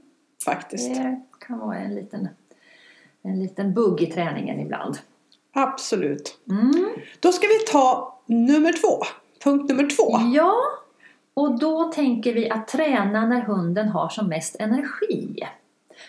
[0.46, 0.89] faktiskt.
[0.96, 2.28] Det kan vara en liten,
[3.22, 4.98] en liten bugg i träningen ibland.
[5.54, 6.38] Absolut.
[6.50, 6.89] Mm.
[7.20, 9.04] Då ska vi ta nummer två.
[9.48, 10.20] Punkt nummer två.
[10.34, 10.56] Ja,
[11.34, 15.44] och då tänker vi att träna när hunden har som mest energi.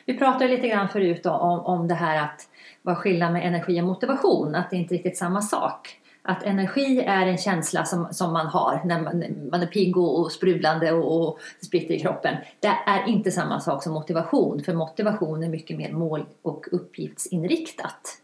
[0.05, 2.49] Vi pratade lite grann förut då om, om det här att
[2.83, 6.01] vad skillnaden med energi och motivation, att det inte är riktigt samma sak.
[6.23, 10.21] Att energi är en känsla som, som man har när man, man är pigg och,
[10.21, 12.37] och sprudlande och, och spritter i kroppen.
[12.61, 18.19] Det är inte samma sak som motivation, för motivation är mycket mer mål och uppgiftsinriktat.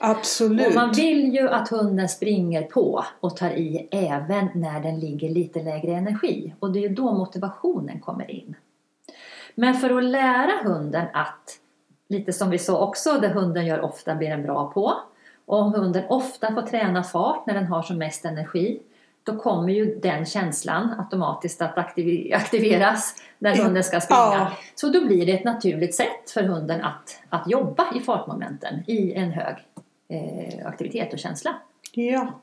[0.00, 0.66] Absolut.
[0.66, 5.28] Och man vill ju att hunden springer på och tar i även när den ligger
[5.28, 6.54] lite lägre energi.
[6.60, 8.56] Och det är ju då motivationen kommer in.
[9.54, 11.58] Men för att lära hunden att,
[12.08, 14.94] lite som vi sa också, det hunden gör ofta blir den bra på.
[15.46, 18.80] Och om hunden ofta får träna fart när den har som mest energi
[19.22, 24.20] då kommer ju den känslan automatiskt att aktiv- aktiveras när hunden ska springa.
[24.20, 24.52] Ja.
[24.74, 29.12] Så då blir det ett naturligt sätt för hunden att, att jobba i fartmomenten i
[29.12, 29.56] en hög
[30.08, 31.54] eh, aktivitet och känsla.
[31.92, 32.40] Ja.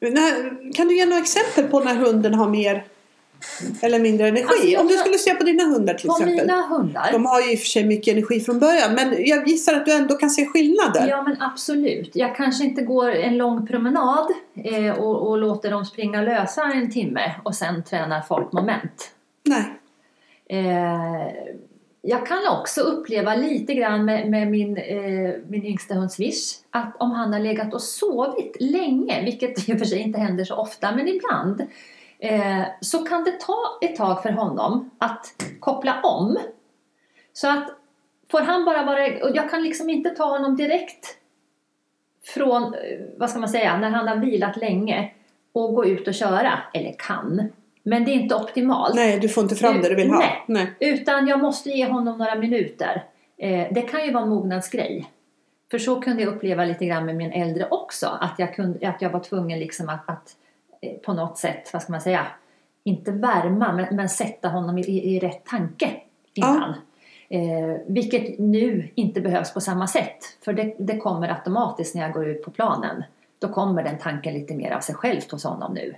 [0.00, 2.84] När, kan du ge några exempel på när hunden har mer
[3.82, 4.46] eller mindre energi?
[4.48, 6.36] Alltså, Om du skulle se på dina hundar till På exempel.
[6.36, 9.48] mina hundar, De har ju i och för sig mycket energi från början men jag
[9.48, 11.08] gissar att du ändå kan se skillnader.
[11.08, 12.10] ja men absolut.
[12.14, 14.26] Jag kanske inte går en lång promenad
[14.64, 19.10] eh, och, och låter dem springa lösa en timme och sen tränar fartmoment.
[19.44, 19.64] Nej.
[20.48, 21.26] Eh,
[22.06, 26.96] jag kan också uppleva lite grann med, med min, eh, min yngsta hund Swish att
[26.98, 30.54] om han har legat och sovit länge, vilket i och för sig inte händer så
[30.54, 31.60] ofta, men ibland,
[32.18, 35.26] eh, så kan det ta ett tag för honom att
[35.60, 36.38] koppla om.
[37.32, 37.68] Så att
[38.30, 41.16] får han bara vara, jag kan liksom inte ta honom direkt
[42.24, 45.12] från, eh, vad ska man säga, när han har vilat länge
[45.52, 47.48] och gå ut och köra, eller kan.
[47.88, 48.94] Men det är inte optimalt.
[48.94, 50.18] Nej, du får inte fram det du vill ha.
[50.18, 50.44] Nej.
[50.46, 50.74] Nej.
[50.80, 53.04] Utan jag måste ge honom några minuter.
[53.38, 55.10] Eh, det kan ju vara en mognadsgrej.
[55.70, 58.18] För så kunde jag uppleva lite grann med min äldre också.
[58.20, 60.36] Att jag, kunde, att jag var tvungen liksom att, att
[60.82, 62.26] eh, på något sätt, vad ska man säga,
[62.84, 64.82] inte värma men, men sätta honom i,
[65.14, 65.90] i, rätt tanke
[66.34, 66.74] innan.
[67.28, 70.18] Eh, vilket nu inte behövs på samma sätt.
[70.44, 73.04] För det, det kommer automatiskt när jag går ut på planen.
[73.38, 75.94] Då kommer den tanken lite mer av sig självt hos honom nu.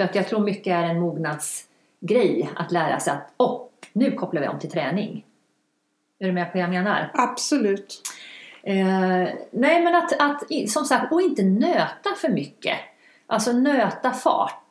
[0.00, 3.60] Så att jag tror mycket är en mognadsgrej att lära sig att åh,
[3.92, 5.24] nu kopplar vi om till träning.
[6.18, 7.10] Är du med på vad jag menar?
[7.14, 8.02] Absolut.
[8.62, 8.76] Eh,
[9.50, 12.76] nej men att, att som sagt, och inte nöta för mycket.
[13.26, 14.66] Alltså nöta fart.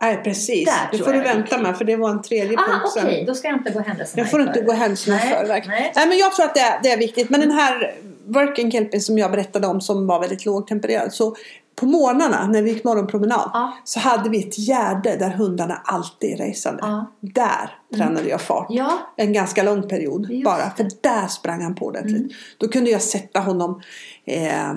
[0.00, 0.68] Nej, precis.
[0.68, 3.26] Där Det får du vänta med för det var en tredje Ah, punkt okej, sen.
[3.26, 5.64] då ska jag inte gå händelserna Jag får inte gå händelserna i förväg.
[5.66, 5.92] nej.
[5.96, 7.30] Nej, men jag tror att det är, det är viktigt.
[7.30, 7.94] Men den här
[8.26, 11.12] working kelpien som jag berättade om som var väldigt lågtempererad.
[11.12, 11.36] Så
[11.80, 13.72] på morgnarna när vi gick morgonpromenad Ja.
[13.84, 16.78] så hade vi ett gärde där hundarna alltid raceade.
[16.80, 17.06] Ja.
[17.20, 18.66] Där tränade jag fart.
[18.70, 20.56] Ja, En ganska lång period Just bara.
[20.64, 20.72] det.
[20.76, 22.16] För där sprang han på ordentligt.
[22.16, 22.30] Mm.
[22.58, 23.80] Då kunde jag sätta honom
[24.24, 24.72] eh,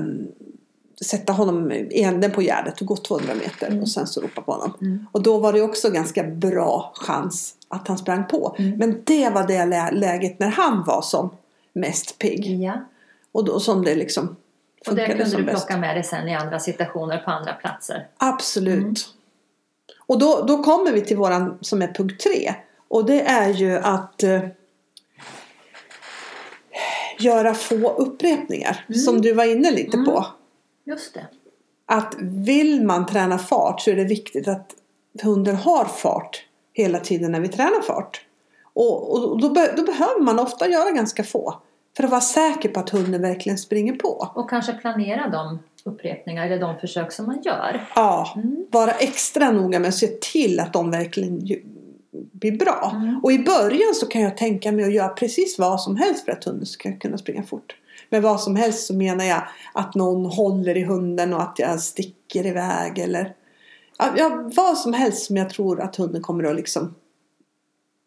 [1.06, 3.82] Sätta honom i änden på gärdet och gå 200 meter Mm.
[3.82, 4.74] och sen så ropa på honom.
[4.82, 5.08] Mm.
[5.12, 8.56] Och då var det också ganska bra chans att han sprang på.
[8.60, 8.78] Mm.
[8.78, 11.30] Men det var det lä- läget när han var som
[11.74, 12.62] mest pigg.
[12.62, 12.74] ja.
[13.32, 14.36] Och då som det liksom
[14.88, 15.68] Och det kunde du bäst.
[15.68, 18.08] plocka med dig sen i andra situationer på andra platser.
[18.18, 18.78] Absolut.
[18.82, 18.94] Mm.
[20.06, 22.54] Och då, då kommer vi till våran som är punkt tre.
[22.88, 24.42] Och det är ju att eh,
[27.20, 28.86] göra få upprepningar.
[28.90, 29.00] Mm.
[29.00, 30.06] Som du var inne lite Mm.
[30.06, 30.26] på.
[30.86, 31.26] Just det.
[31.86, 34.70] Att vill man träna fart så är det viktigt att
[35.24, 38.22] hunden har fart hela tiden när vi tränar fart.
[38.74, 41.62] Och, och då, be, då behöver man ofta göra ganska få.
[41.98, 44.32] För att vara säker på att hunden verkligen springer på.
[44.36, 47.88] Och kanske planera de upprepningar eller de försök som man gör.
[47.96, 48.66] Ja, Mm.
[48.72, 51.48] vara extra noga med att se till att de verkligen
[52.32, 52.92] blir bra.
[52.96, 53.20] Mm.
[53.24, 56.32] Och i början så kan jag tänka mig att göra precis vad som helst för
[56.32, 57.76] att hunden ska kunna springa fort.
[58.10, 61.80] Med vad som helst så menar jag att någon håller i hunden och att jag
[61.80, 63.34] sticker iväg eller
[64.18, 66.96] ja, vad som helst som jag tror att hunden kommer att liksom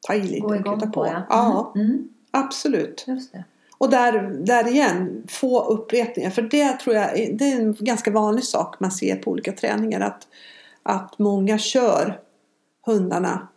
[0.07, 1.07] ta i lite Gå och igång på, på.
[1.07, 1.23] ja.
[1.29, 1.73] Ja.
[1.75, 1.87] Mm.
[1.87, 2.09] Mm.
[2.31, 3.05] Absolut.
[3.07, 3.45] Just det.
[3.79, 4.13] Och där,
[4.47, 6.31] där igen, få upprepningar.
[6.31, 10.01] För det tror jag det är en ganska vanlig sak man ser på olika träningar.
[10.01, 10.29] Att,
[10.83, 12.21] att många kör
[12.87, 13.49] hundarna.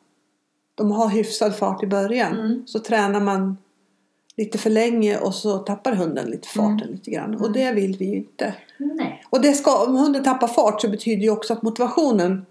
[0.75, 2.39] De har hyfsad fart i början.
[2.39, 2.63] Mm.
[2.67, 3.58] Så tränar man
[4.38, 6.91] lite för länge och så tappar hunden lite farten Mm.
[6.91, 7.36] lite grann.
[7.36, 8.53] Och det vill vi ju inte.
[8.77, 9.23] Nej.
[9.29, 12.45] Och det ska, om hunden tappar fart så betyder ju också att motivationen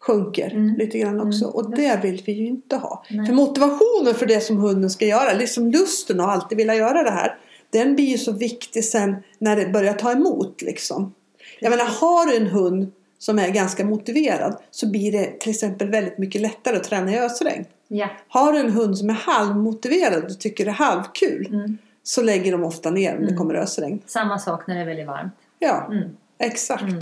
[0.00, 0.74] sjunker Mm.
[0.76, 1.44] lite grann också.
[1.44, 1.54] Mm.
[1.54, 3.04] Och det vill vi ju inte ha.
[3.10, 3.26] Nej.
[3.26, 7.10] För motivationen för det som hunden ska göra, liksom lusten att alltid vilja göra det
[7.10, 7.38] här.
[7.70, 11.14] Den blir ju så viktig sen när det börjar ta emot liksom.
[11.60, 15.88] Jag menar, har du en hund som är ganska motiverad så blir det till exempel
[15.90, 17.64] väldigt mycket lättare att träna i ösregn.
[17.88, 18.08] Ja.
[18.28, 21.78] Har du en hund som är halvmotiverad och tycker det är halvkul Mm.
[22.02, 23.38] så lägger de ofta ner om det Mm.
[23.38, 24.00] kommer ösregn.
[24.06, 25.32] Samma sak när det är väldigt varmt.
[25.58, 26.08] Ja, Mm.
[26.38, 26.82] exakt.
[26.82, 27.00] Mm.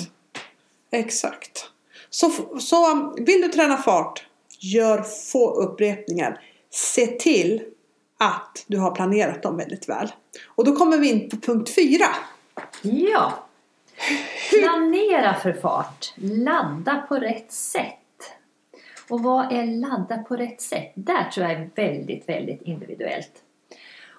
[0.91, 1.65] Exakt.
[2.11, 4.27] Så, så vill du träna fart,
[4.59, 6.40] gör få upprepningar.
[6.71, 7.62] Se till
[8.18, 10.12] att du har planerat dem väldigt väl.
[10.47, 12.07] Och då kommer vi in på punkt fyra.
[12.83, 13.44] Ja.
[14.51, 16.14] Planera för fart.
[16.16, 17.94] Ladda på rätt sätt.
[19.09, 20.92] Och vad är ladda på rätt sätt?
[20.94, 23.42] Där tror jag är väldigt, väldigt individuellt.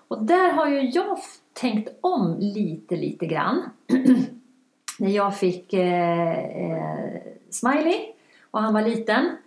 [0.07, 1.19] Och där har ju jag
[1.53, 3.69] tänkt om lite, lite grann.
[4.99, 7.99] När jag fick eh, eh, Smiley
[8.51, 9.37] och han var liten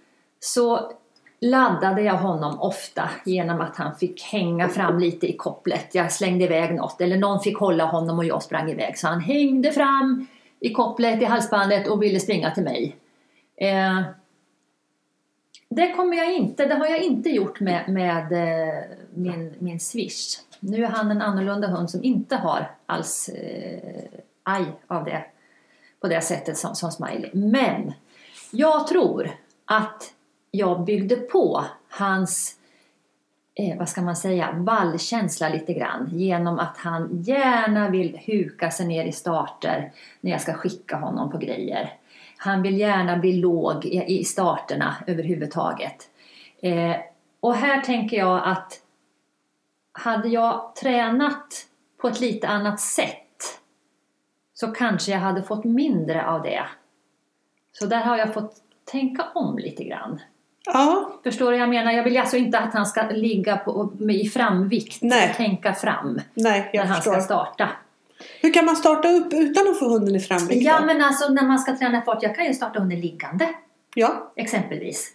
[0.40, 0.92] så
[1.40, 5.94] laddade jag honom ofta genom att han fick hänga fram lite i kopplet.
[5.94, 8.98] Jag slängde iväg något eller någon fick hålla honom och jag sprang iväg.
[8.98, 10.26] Så han hängde fram
[10.60, 12.96] i kopplet, i halsbandet och ville springa till mig.
[13.56, 14.02] Eh,
[15.68, 18.82] det kommer jag inte, det har jag inte gjort med, med eh,
[19.14, 20.40] min, min swish.
[20.60, 24.04] Nu är han en annorlunda hund som inte har alls eh,
[24.42, 25.24] aj av det
[26.02, 27.30] på det sättet som, som Smiley.
[27.32, 27.92] Men
[28.50, 29.30] jag tror
[29.64, 30.12] att
[30.50, 32.56] jag byggde på hans,
[33.54, 38.86] eh, vad ska man säga, vallkänsla lite grann genom att han gärna vill huka sig
[38.86, 41.94] ner i starter när jag ska skicka honom på grejer.
[42.36, 46.08] Han vill gärna bli låg i, i starterna överhuvudtaget.
[46.62, 46.96] Eh,
[47.40, 48.80] och här tänker jag att
[49.92, 51.66] hade jag tränat
[52.00, 53.21] på ett lite annat sätt
[54.62, 56.62] så kanske jag hade fått mindre av det.
[57.72, 60.20] Så där har jag fått tänka om lite grann.
[60.64, 61.92] Ja, Förstår du vad jag menar?
[61.92, 65.31] Jag vill alltså inte att han ska ligga på, i framvikt Nej.
[65.31, 67.12] och tänka fram nej, när jag han förstår.
[67.12, 67.68] ska starta.
[68.40, 70.62] Hur kan man starta upp utan att få hunden i framvikt?
[70.62, 70.87] Ja då?
[70.87, 73.48] men alltså när man ska träna fart, jag kan ju starta hunden liggande
[73.94, 75.12] ja, exempelvis.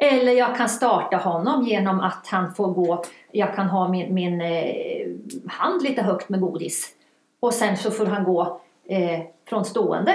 [0.00, 4.40] Eller jag kan starta honom genom att han får gå, jag kan ha min, min
[4.40, 5.06] eh,
[5.46, 6.94] hand lite högt med godis.
[7.40, 10.14] Och sen så får han gå eh, från stående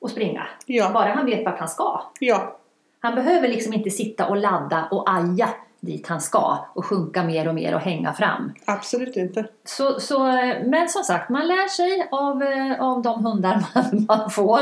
[0.00, 0.46] och springa.
[0.66, 2.02] ja, Bara han vet vart han ska.
[2.20, 2.56] ja.
[3.00, 5.48] Han behöver liksom inte sitta och ladda och aja
[5.80, 8.52] dit han ska och sjunka mer och mer och hänga fram.
[8.64, 9.44] Absolut inte.
[9.64, 14.06] Så, så, eh, men som sagt, man lär sig av, eh, av de hundar man,
[14.08, 14.60] man får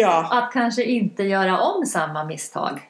[0.00, 2.80] Ja, att kanske inte göra om samma misstag.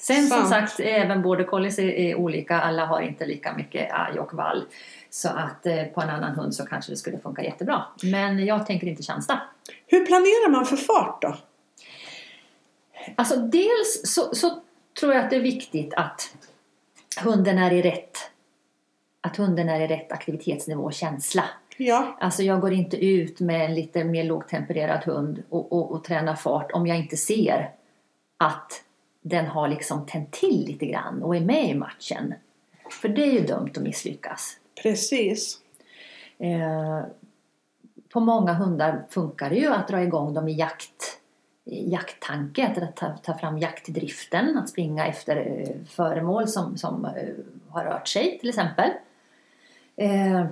[0.00, 0.48] Sen som Sant.
[0.48, 2.60] sagt, även border collies är, är olika.
[2.60, 4.64] Alla har inte lika mycket aj och vall.
[5.10, 7.84] Så att eh, på en annan hund så kanske det skulle funka jättebra.
[8.02, 9.40] Men jag tänker inte chansa.
[9.86, 11.36] hur planerar man för fart då?
[13.16, 14.60] Alltså dels så, så
[15.00, 16.34] tror jag att det är viktigt att
[17.24, 18.18] hunden är i rätt
[19.20, 21.44] att hunden är i rätt aktivitetsnivå och känsla.
[21.76, 26.04] Ja, Alltså jag går inte ut med en lite mer lågtempererad hund och, och, och
[26.04, 27.70] tränar fart om jag inte ser
[28.36, 28.82] att
[29.22, 32.34] den har liksom tänt till lite grann och är med i matchen.
[32.90, 35.60] För det är ju dumt att misslyckas precis.
[36.38, 37.02] Eh,
[38.12, 41.20] på många hundar funkar det ju att dra igång dem i jakt,
[41.64, 47.12] jakttanke, att ta, ta fram jaktdriften, att springa efter eh, föremål som, som eh,
[47.68, 48.90] har rört sig till exempel.
[49.96, 50.46] Eh,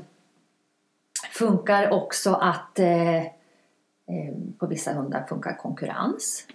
[1.33, 3.27] funkar också att eh, eh,
[4.59, 6.47] på vissa hundar funkar konkurrens.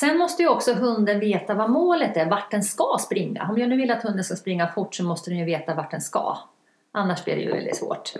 [0.00, 3.48] Sen måste ju också hunden veta vad målet är, vart den ska springa.
[3.50, 5.90] Om jag nu vill att hunden ska springa fort så måste den ju veta vart
[5.90, 6.38] den ska.
[6.92, 8.12] Annars blir det ju väldigt svårt.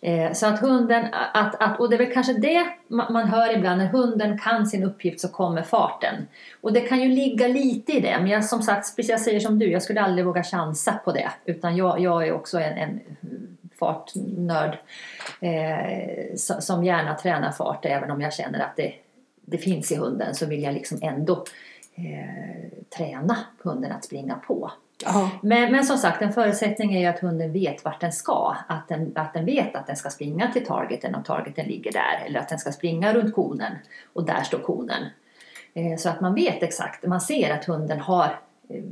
[0.00, 3.78] Eh, så att hunden, att, att, och det är väl kanske det man hör ibland,
[3.78, 6.14] när hunden kan sin uppgift så kommer farten.
[6.60, 9.40] Och det kan ju ligga lite i det, men jag som sagt, precis jag säger
[9.40, 11.30] som du, jag skulle aldrig våga chansa på det.
[11.44, 13.00] Utan jag, jag är också en, en
[13.78, 14.78] fartnörd
[15.40, 18.94] eh, som gärna tränar fart, även om jag känner att det,
[19.42, 21.44] det finns i hunden så vill jag liksom ändå
[21.94, 24.70] eh, träna hunden att springa på.
[25.42, 28.56] Men, men som sagt, en förutsättning är ju att hunden vet vart den ska.
[28.68, 32.26] Att den, att den vet att den ska springa till targeten och targeten ligger där.
[32.26, 33.72] Eller att den ska springa runt konen
[34.12, 35.02] och där står konen.
[35.74, 38.82] Eh, så att man vet exakt, man ser att hunden har eh,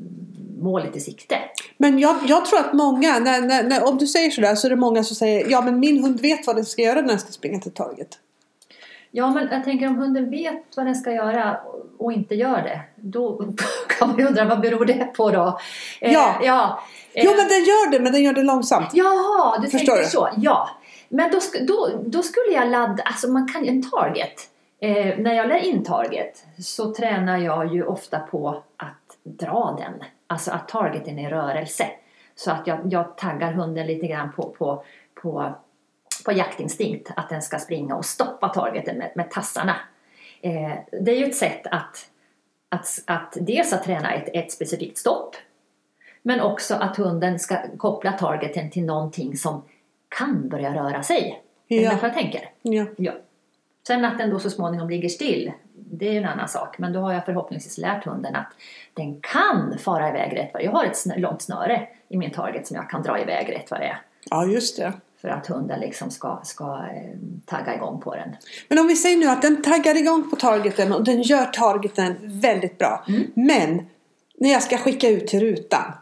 [0.61, 1.37] målet i sikte.
[1.77, 4.71] Men jag, jag tror att många, när, när, när, om du säger sådär så är
[4.71, 7.19] det många som säger ja men min hund vet vad den ska göra när den
[7.19, 8.19] ska springa till torget.
[9.11, 11.61] Ja, men jag tänker om hunden vet vad den ska göra
[11.99, 13.37] och inte gör det, då
[13.99, 15.59] kan man ju undra vad beror det på då?
[16.01, 16.35] Eh, Ja.
[16.43, 16.81] ja.
[17.13, 18.89] eh, Jo men den gör det men den gör det långsamt.
[18.93, 20.09] Jaha, du Förstår tänker du?
[20.09, 20.29] så.
[20.37, 20.69] Ja.
[21.09, 24.35] Men då, då, då skulle jag ladda, alltså man kan ju en target.
[24.83, 30.09] Eh, när jag lär in target så tränar jag ju ofta på att dra den.
[30.27, 31.87] Alltså att targeten är i rörelse.
[32.35, 34.85] Så att jag, jag taggar hunden lite grann på, på,
[35.23, 35.55] på,
[36.25, 37.11] på jaktinstinkt.
[37.17, 39.77] Att den ska springa och stoppa targeten med, med tassarna.
[40.41, 42.07] Eh, det är ju ett sätt att,
[42.69, 45.37] att, att dels att träna ett, ett specifikt stopp.
[46.23, 49.63] Men också att hunden ska koppla targeten till någonting som
[50.09, 51.43] kan börja röra sig.
[51.69, 51.91] Är Ja.
[51.91, 52.51] på vad jag tänker?
[52.63, 52.87] Ja.
[52.97, 53.13] Ja.
[53.87, 56.79] Sen att den då så småningom ligger still, det är en annan sak.
[56.79, 58.53] Men då har jag förhoppningsvis lärt hunden att
[58.95, 60.67] den kan fara iväg rätt vad det är.
[60.67, 63.71] Jag har ett snö, långt snöre i min target som jag kan dra iväg rätt
[63.71, 64.01] vad det är.
[64.31, 64.93] ja just det.
[65.21, 68.37] För att hunden liksom ska, ska eh, tagga igång på den.
[68.69, 72.17] Men om vi säger nu att den taggar igång på targeten och den gör targeten
[72.23, 73.05] väldigt bra.
[73.09, 73.31] Mm.
[73.35, 73.87] Men
[74.39, 75.93] när jag ska skicka ut till rutan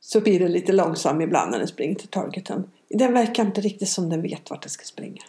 [0.00, 2.70] så blir det lite långsam ibland när den springer till targeten.
[2.88, 5.22] Den verkar inte riktigt som den vet vart den ska springa.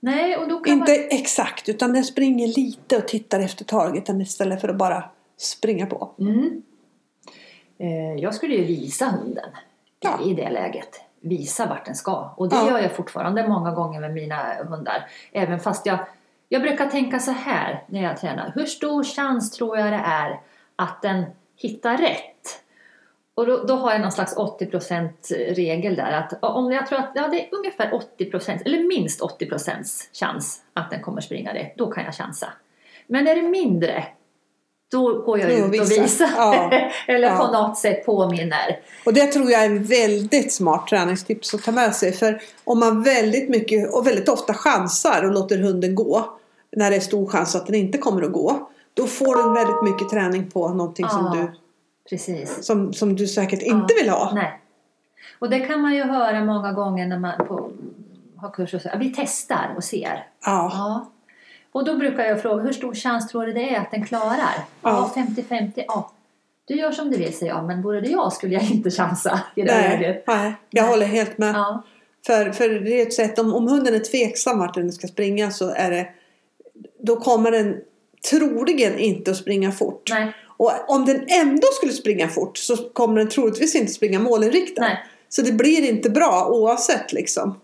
[0.00, 1.08] Nej, och då kan Inte man...
[1.10, 5.04] exakt utan den springer lite och tittar efter targeten istället för att bara
[5.36, 6.10] springa på.
[6.18, 6.62] Mm.
[7.78, 9.50] Eh, jag skulle ju visa hunden
[10.00, 10.20] Ja.
[10.24, 11.00] i det läget.
[11.22, 12.34] Visa vart den ska.
[12.36, 12.68] Och det Ja.
[12.70, 15.06] gör jag fortfarande många gånger med mina hundar.
[15.32, 15.98] Även fast jag,
[16.48, 18.52] jag brukar tänka så här när jag tränar.
[18.54, 20.40] Hur stor chans tror jag det är
[20.76, 21.24] att den
[21.56, 22.58] hittar rätt?
[23.34, 25.10] Och då, då har jag någon slags 80%
[25.54, 26.12] regel där.
[26.12, 30.90] Att om jag tror att ja, det är ungefär 80% eller minst 80% chans att
[30.90, 31.76] den kommer springa rätt.
[31.76, 32.52] Då kan jag chansa.
[33.06, 34.04] Men är det mindre
[34.92, 36.02] då går jag ut och visar.
[36.02, 36.28] visar.
[36.36, 36.70] Ja.
[37.06, 37.36] Eller Ja.
[37.36, 38.78] på något sätt påminner.
[39.06, 42.12] Och det tror jag är en väldigt smart träningstips att ta med sig.
[42.12, 46.24] För om man väldigt mycket och väldigt ofta chansar och låter hunden gå.
[46.76, 48.68] När det är stor chans att den inte kommer att gå.
[48.94, 51.40] Då får du väldigt mycket träning på någonting som, Ja.
[51.42, 51.50] du,
[52.10, 52.64] Precis.
[52.64, 54.32] som, som du säkert inte vill ha.
[54.34, 54.60] Nej.
[55.38, 57.70] Och det kan man ju höra många gånger när man på,
[58.36, 58.88] har kurser och så.
[58.92, 60.26] "Ja, Vi testar och ser.
[60.46, 61.06] Ja.
[61.72, 64.54] Och då brukar jag fråga, hur stor chans tror du det är att den klarar?
[64.82, 65.72] Ja, 50-50.
[65.86, 66.12] Ja.
[66.64, 67.64] Du gör som du vill, säger jag.
[67.64, 70.24] Men vore det jag skulle jag inte chansa i det Nej, läget.
[70.26, 71.54] nej, jag håller helt med.
[71.54, 71.82] Ja.
[72.26, 75.50] För, för det är ett sätt, om, om hunden är tveksam vart den ska springa
[75.50, 76.08] så är det
[77.02, 77.76] Då kommer den
[78.30, 80.10] troligen inte att springa fort.
[80.10, 80.32] Nej.
[80.46, 84.82] Och om den ändå skulle springa fort så kommer den troligtvis inte springa målinriktad.
[84.82, 84.98] Nej.
[85.28, 87.60] Så det blir inte bra oavsett liksom.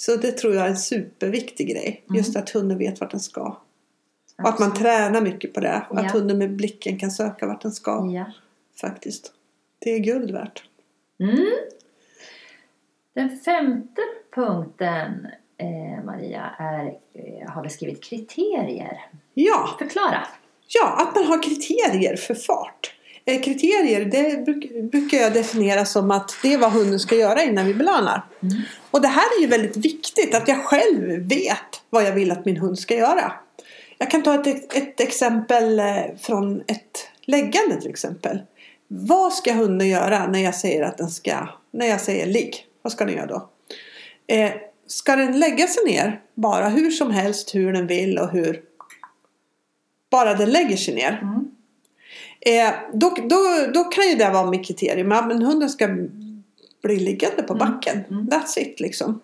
[0.00, 2.04] Så det tror jag är en superviktig grej.
[2.08, 2.16] Mm.
[2.18, 3.56] Just att hunden vet vart den ska.
[4.42, 5.82] Och att man tränar mycket på det.
[5.90, 6.10] Och att Ja.
[6.12, 8.10] hunden med blicken kan söka vart den ska.
[8.14, 8.32] Ja.
[8.80, 9.32] Faktiskt.
[9.78, 10.64] Det är guld värt.
[11.20, 11.46] Mm.
[13.14, 14.02] Den femte
[14.34, 15.26] punkten,
[15.58, 16.84] eh, Maria, är,
[17.14, 19.00] eh, har vi skrivit kriterier.
[19.34, 20.26] Ja, Förklara.
[20.68, 22.94] ja, att man har kriterier för fart.
[23.24, 27.42] Eh, kriterier det bruk, brukar jag definiera som att det är vad hunden ska göra
[27.42, 28.26] innan vi belönar.
[28.42, 28.56] Mm.
[28.90, 32.44] Och det här är ju väldigt viktigt att jag själv vet vad jag vill att
[32.44, 33.32] min hund ska göra.
[33.98, 35.86] Jag kan ta ett, ett exempel eh,
[36.20, 38.40] från ett läggande till exempel.
[38.88, 42.66] Vad ska hunden göra när jag säger att den ska, när jag säger ligg?
[42.82, 43.48] Vad ska den göra då?
[44.26, 44.52] Eh,
[44.86, 48.62] ska den lägga sig ner bara hur som helst, hur den vill och hur
[50.10, 51.18] bara den lägger sig ner.
[51.22, 51.50] Mm.
[52.46, 55.08] Eh, då, då, då kan ju det vara mitt kriterium.
[55.08, 55.88] Men hunden ska
[56.82, 57.66] bli liggande på Mm.
[57.72, 58.04] backen.
[58.10, 58.26] Mm.
[58.28, 59.20] That's it liksom.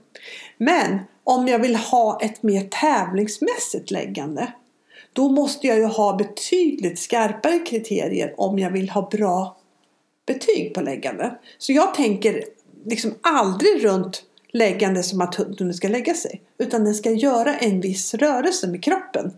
[0.59, 4.53] Men om jag vill ha ett mer tävlingsmässigt läggande.
[5.13, 9.57] Då måste jag ju ha betydligt skarpare kriterier om jag vill ha bra
[10.27, 11.39] betyg på läggande.
[11.59, 12.45] Så jag tänker
[12.85, 16.41] liksom aldrig runt läggande som att hunden ska lägga sig.
[16.59, 19.33] Utan den ska göra en viss rörelse med kroppen.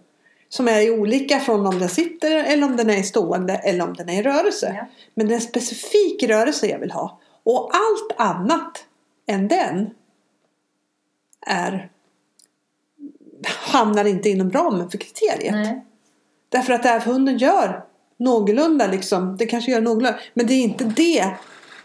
[0.49, 4.09] Som är olika från om den sitter eller om den är stående eller om den
[4.09, 4.75] är i rörelse.
[4.77, 4.87] Ja.
[5.15, 7.21] Men det är en specifik rörelse jag vill ha.
[7.43, 8.85] Och allt annat
[9.27, 9.91] än den
[11.47, 11.91] är
[13.45, 15.53] hamnar inte inom ramen för kriteriet.
[15.53, 15.85] Nej.
[16.49, 17.85] Därför att det här hunden gör
[18.17, 21.31] någorlunda liksom, det kanske gör någorlunda, men det är inte det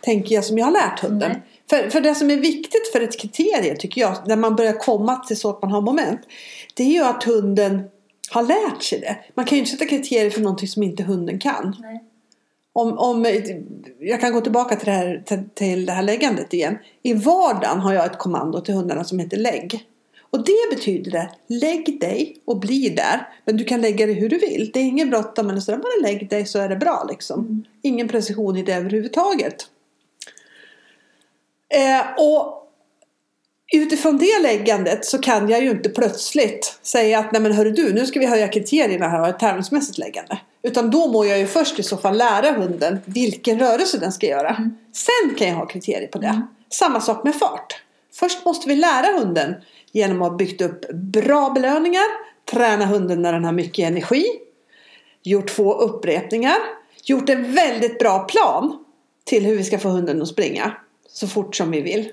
[0.01, 1.31] tänker jag som jag har lärt hunden.
[1.31, 1.41] Nej.
[1.69, 5.15] För, för det som är viktigt för ett kriterie tycker jag, när man börjar komma
[5.15, 6.21] till så att man har moment,
[6.73, 7.83] det är ju att hunden
[8.29, 9.17] har lärt sig det.
[9.33, 11.75] Man kan ju inte sätta kriterier för någonting som inte hunden kan.
[11.81, 12.03] Nej.
[12.73, 13.25] Om, om,
[13.99, 16.77] jag kan gå tillbaka till det, här, till, till det här läggandet igen.
[17.03, 19.85] I vardagen har jag ett kommando till hundarna som heter lägg.
[20.33, 23.27] Och det betyder det, lägg dig och bli där.
[23.45, 24.71] Men du kan lägga dig hur du vill.
[24.73, 25.77] Det är ingen bråttom eller sådär.
[25.77, 27.39] Bara lägg dig så är det bra liksom.
[27.39, 27.63] Mm.
[27.81, 29.67] Ingen precision i det överhuvudtaget.
[31.69, 32.62] Eh, och
[33.77, 37.93] utifrån det läggandet så kan jag ju inte plötsligt säga att nej men hörru du,
[37.93, 40.39] nu ska vi höja kriterierna här och ha ett tävlingsmässigt läggande.
[40.61, 44.27] Utan då må jag ju först i så fall lära hunden vilken rörelse den ska
[44.27, 44.49] göra.
[44.49, 44.77] Mm.
[44.93, 46.27] Sen kan jag ha kriterier på det.
[46.27, 46.41] Mm.
[46.69, 47.83] Samma sak med fart.
[48.13, 49.55] Först måste vi lära hunden
[49.91, 52.05] genom att ha byggt upp bra belöningar,
[52.51, 54.25] träna hunden när den har mycket energi,
[55.23, 56.57] gjort två upprepningar,
[57.03, 58.85] gjort en väldigt bra plan
[59.23, 60.71] till hur vi ska få hunden att springa
[61.09, 62.11] så fort som vi vill.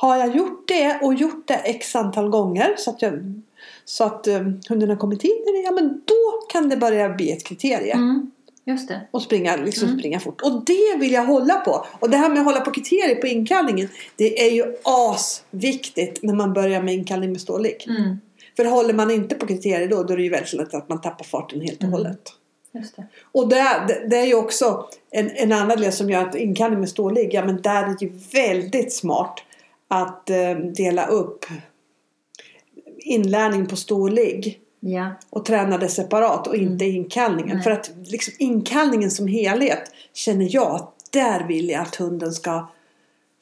[0.00, 3.42] Har jag gjort det och gjort det x antal gånger så att, jag,
[3.84, 7.08] så att um, hunden har kommit in i det, ja men då kan det börja
[7.08, 7.94] bli ett kriterie.
[7.94, 8.30] Mm.
[8.64, 9.00] Just det.
[9.10, 9.98] Och springa, liksom Mm.
[9.98, 10.40] springa fort.
[10.42, 11.86] Och det vill jag hålla på.
[12.00, 13.88] Och det här med att hålla på kriterier på inkallningen.
[14.16, 17.86] Det är ju asviktigt när man börjar med inkallning med stålig.
[17.88, 18.16] Mm.
[18.56, 21.00] För håller man inte på kriterier då, då är det ju väldigt lätt att man
[21.00, 21.92] tappar farten helt och Mm.
[21.92, 22.20] hållet.
[22.72, 23.06] Just det.
[23.32, 26.80] Och det, det, det är ju också en, en annan del som gör att inkallning
[26.80, 29.42] med stålig, ja men där är det ju väldigt smart
[29.90, 31.44] att eh, dela upp
[32.98, 35.10] inlärning på stålig Ja.
[35.30, 37.56] och träna det separat och inte inkallningen.
[37.56, 37.64] Nej.
[37.64, 39.82] För att liksom inkallningen som helhet
[40.12, 42.68] känner jag att där vill jag att hunden ska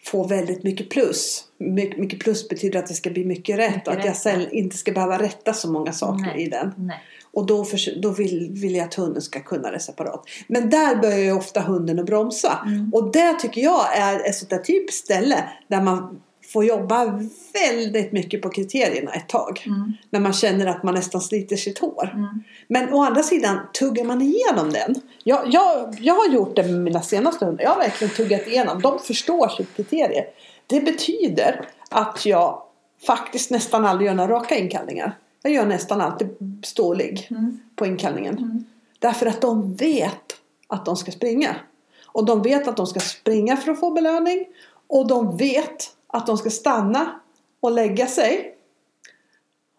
[0.05, 1.45] få väldigt mycket plus.
[1.59, 4.77] My, mycket plus betyder att det ska bli mycket rätt Mycket och att jag inte
[4.77, 6.43] ska behöva rätta så många saker Nej.
[6.43, 6.73] i den.
[6.77, 7.01] Nej.
[7.33, 10.25] Och då, förs- då vill, vill jag att hunden ska kunna det separat.
[10.47, 12.59] Men där börjar ju ofta hunden att bromsa.
[12.67, 12.95] Mm.
[12.95, 16.21] Och det tycker jag är ett sånt där typiskt ställe där man
[16.53, 17.21] får jobba
[17.53, 19.63] väldigt mycket på kriterierna ett tag.
[19.67, 19.93] Mm.
[20.11, 22.11] När man känner att man nästan sliter sitt hår.
[22.15, 22.43] Mm.
[22.69, 25.01] Men å andra sidan, tuggar man igenom den.
[25.25, 27.65] Jag, jag, jag har gjort det med mina senaste hundar.
[27.65, 28.83] Jag har verkligen tuggat igenom.
[28.83, 30.25] De förstår sitt kriterie.
[30.67, 32.63] Det betyder att jag
[33.07, 35.17] faktiskt nästan aldrig gör några raka inkallningar.
[35.43, 36.29] Jag gör nästan alltid
[36.65, 37.61] stålig Mm.
[37.77, 38.39] på inkallningen.
[38.39, 38.65] Mm.
[38.99, 40.37] Därför att de vet
[40.67, 41.57] att de ska springa.
[42.07, 44.47] Och de vet att de ska springa för att få belöning.
[44.87, 47.21] Och de vet att de ska stanna
[47.61, 48.55] och lägga sig.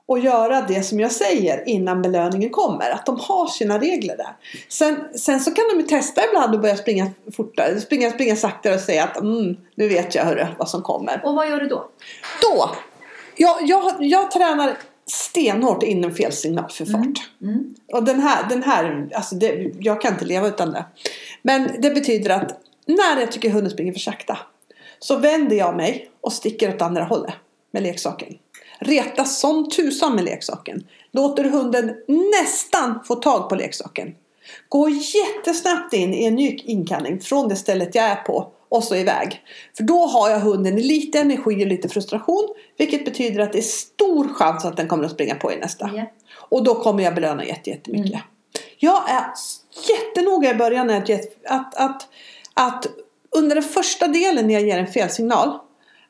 [0.06, 2.90] Och göra det som jag säger innan belöningen kommer.
[2.90, 4.36] Att de har sina regler där.
[4.70, 7.82] Sen, sen så kan de ju testa ibland och börja springa fortare.
[7.82, 11.22] Springa, springa saktare och säga att mm, nu vet jag hörru, vad som kommer.
[11.26, 11.90] Och vad gör du då?
[12.42, 12.70] Då!
[13.36, 17.30] Jag, jag, jag tränar stenhårt in en felsignal för fart.
[17.42, 17.76] Mm.
[17.94, 20.86] Och den här, den här alltså det, jag kan inte leva utan det.
[21.42, 24.38] Men det betyder att när jag tycker hunden springer för sakta
[25.00, 27.34] så vänder jag mig och sticker åt andra hållet
[27.72, 28.38] med leksaken.
[28.80, 30.88] Reta som tusan med leksaken.
[31.12, 34.16] Låter hunden nästan få tag på leksaken.
[34.70, 38.96] Gå jättesnabbt in i en ny inkallning från det stället jag är på och så
[38.96, 39.42] iväg.
[39.78, 42.48] För då har jag hunden i lite energi och lite frustration.
[42.78, 45.90] Vilket betyder att det är stor chans att den kommer att springa på i nästa.
[45.94, 46.06] Ja.
[46.34, 48.14] Och då kommer jag belöna jätte- jättemycket.
[48.14, 48.22] Mm.
[48.78, 49.26] Jag är
[49.90, 51.10] jättenoga i början att,
[51.46, 52.08] att, att,
[52.54, 52.88] att
[53.38, 55.60] under den första delen när jag ger en felsignal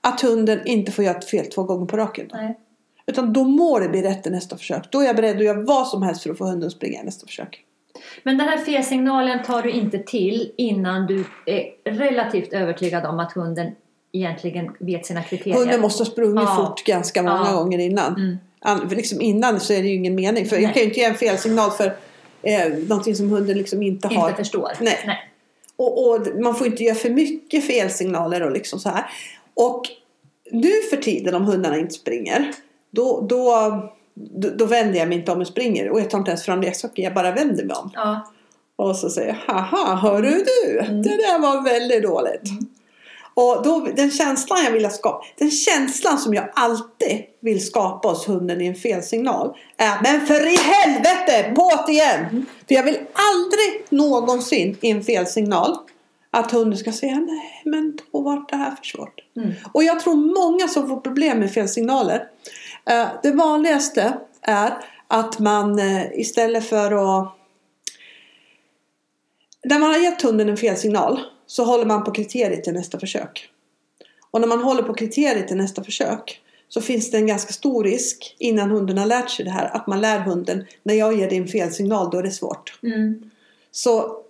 [0.01, 2.29] att hunden inte får göra ett fel två gånger på raken.
[2.33, 2.57] Nej.
[3.05, 4.91] Utan då må det bli rätt i nästa försök.
[4.91, 7.01] Då är jag beredd att göra vad som helst för att få hunden att springa
[7.01, 7.65] i nästa försök.
[8.23, 13.31] Men den här felsignalen tar du inte till innan du är relativt övertygad om att
[13.33, 13.71] hunden
[14.11, 15.57] egentligen vet sina kriterier.
[15.57, 16.55] Hunden måste ha sprungit Ja.
[16.55, 17.53] fort ganska många Ja.
[17.53, 18.15] gånger innan.
[18.65, 18.89] Mm.
[18.89, 20.45] Liksom innan så är det ju ingen mening.
[20.45, 20.73] För jag Nej.
[20.73, 21.95] kan ju inte ge en felsignal för
[22.43, 24.29] eh, någonting som hunden liksom inte har.
[24.29, 24.71] Inte förstår.
[24.79, 24.99] Nej.
[25.05, 25.29] Nej.
[25.79, 29.05] Och, och man får inte göra för mycket felsignaler och liksom så här.
[29.53, 29.81] Och
[30.51, 32.51] nu för tiden om hundarna inte springer.
[32.91, 33.53] Då, då,
[34.13, 35.89] då, då vänder jag mig inte om och springer.
[35.89, 37.03] Och jag tar inte ens fram leksaken.
[37.03, 37.91] Jag bara vänder mig om.
[37.93, 38.31] Ja.
[38.75, 41.01] Och så säger jag, haha, hörru du, Mm.
[41.01, 42.49] det där var väldigt dåligt.
[42.49, 42.65] Mm.
[43.39, 48.27] Och då, den känslan jag vill skapa, den känslan som jag alltid vill skapa hos
[48.27, 52.25] hunden i en felsignal är, men för i helvete, på't igen!
[52.31, 52.45] Mm.
[52.67, 55.77] För jag vill aldrig någonsin i en felsignal
[56.31, 59.19] att hunden ska säga, nej men då var det här för svårt.
[59.37, 59.51] Mm.
[59.73, 62.23] Och jag tror många som får problem med felsignaler.
[62.89, 64.73] Eh, det vanligaste är
[65.07, 67.35] att man eh, istället för att
[69.63, 71.19] när man har gett hunden en fel signal
[71.49, 73.49] så håller man på kriteriet till nästa försök.
[74.31, 77.83] Och när man håller på kriteriet till nästa försök så finns det en ganska stor
[77.83, 81.29] risk innan hunden har lärt sig det här att man lär hunden när jag ger
[81.29, 82.79] dig en fel signal då är det svårt.
[82.83, 83.31] Mm.
[83.71, 84.23] Så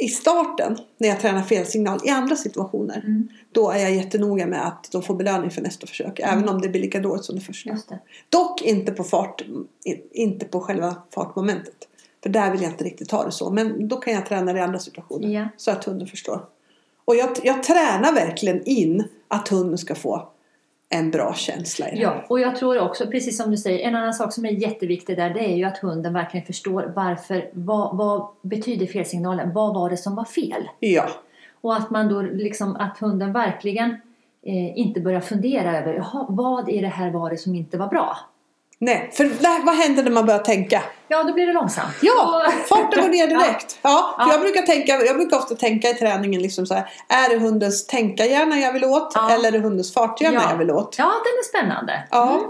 [0.00, 3.28] i starten när jag tränar fel signal i andra situationer Mm.
[3.52, 6.68] då är jag jättenoga med att de får belöning för nästa försök även om det
[6.68, 7.70] blir lika dåligt som det första.
[7.70, 7.98] Det.
[8.28, 9.42] Dock inte på fart,
[10.12, 11.88] inte på själva fartmomentet.
[12.24, 13.50] För där vill jag inte riktigt ha det så.
[13.50, 15.28] Men då kan jag träna det i andra situationer.
[15.28, 15.48] Ja.
[15.56, 16.44] Så att hunden förstår.
[17.04, 20.28] Och jag, jag tränar verkligen in att hunden ska få
[20.88, 22.02] en bra känsla i det.
[22.02, 25.16] Ja, och jag tror också, precis som du säger, en annan sak som är jätteviktig
[25.16, 29.52] där, det är ju att hunden verkligen förstår varför, vad, vad betyder felsignalen?
[29.52, 30.68] Vad var det som var fel?
[30.80, 31.08] Ja.
[31.60, 33.90] Och att man då liksom, att hunden verkligen
[34.42, 37.88] eh, inte börjar fundera över, jaha, vad i det här var det som inte var
[37.88, 38.16] bra?
[38.78, 40.82] Nej, för där, vad händer när man börjar tänka?
[41.08, 41.92] Ja, då blir det långsamt.
[42.02, 43.78] Ja, farten går ner direkt.
[43.82, 44.32] Ja, för Ja.
[44.32, 47.86] Jag, brukar tänka, jag brukar ofta tänka i träningen liksom så här, är det hundens
[47.86, 49.30] tänkarhjärna jag vill åt Ja.
[49.30, 50.50] eller är det hundens farthjärna Ja.
[50.50, 50.94] jag vill åt?
[50.98, 52.04] Ja, den är spännande.
[52.10, 52.30] Ja.
[52.34, 52.44] Mm,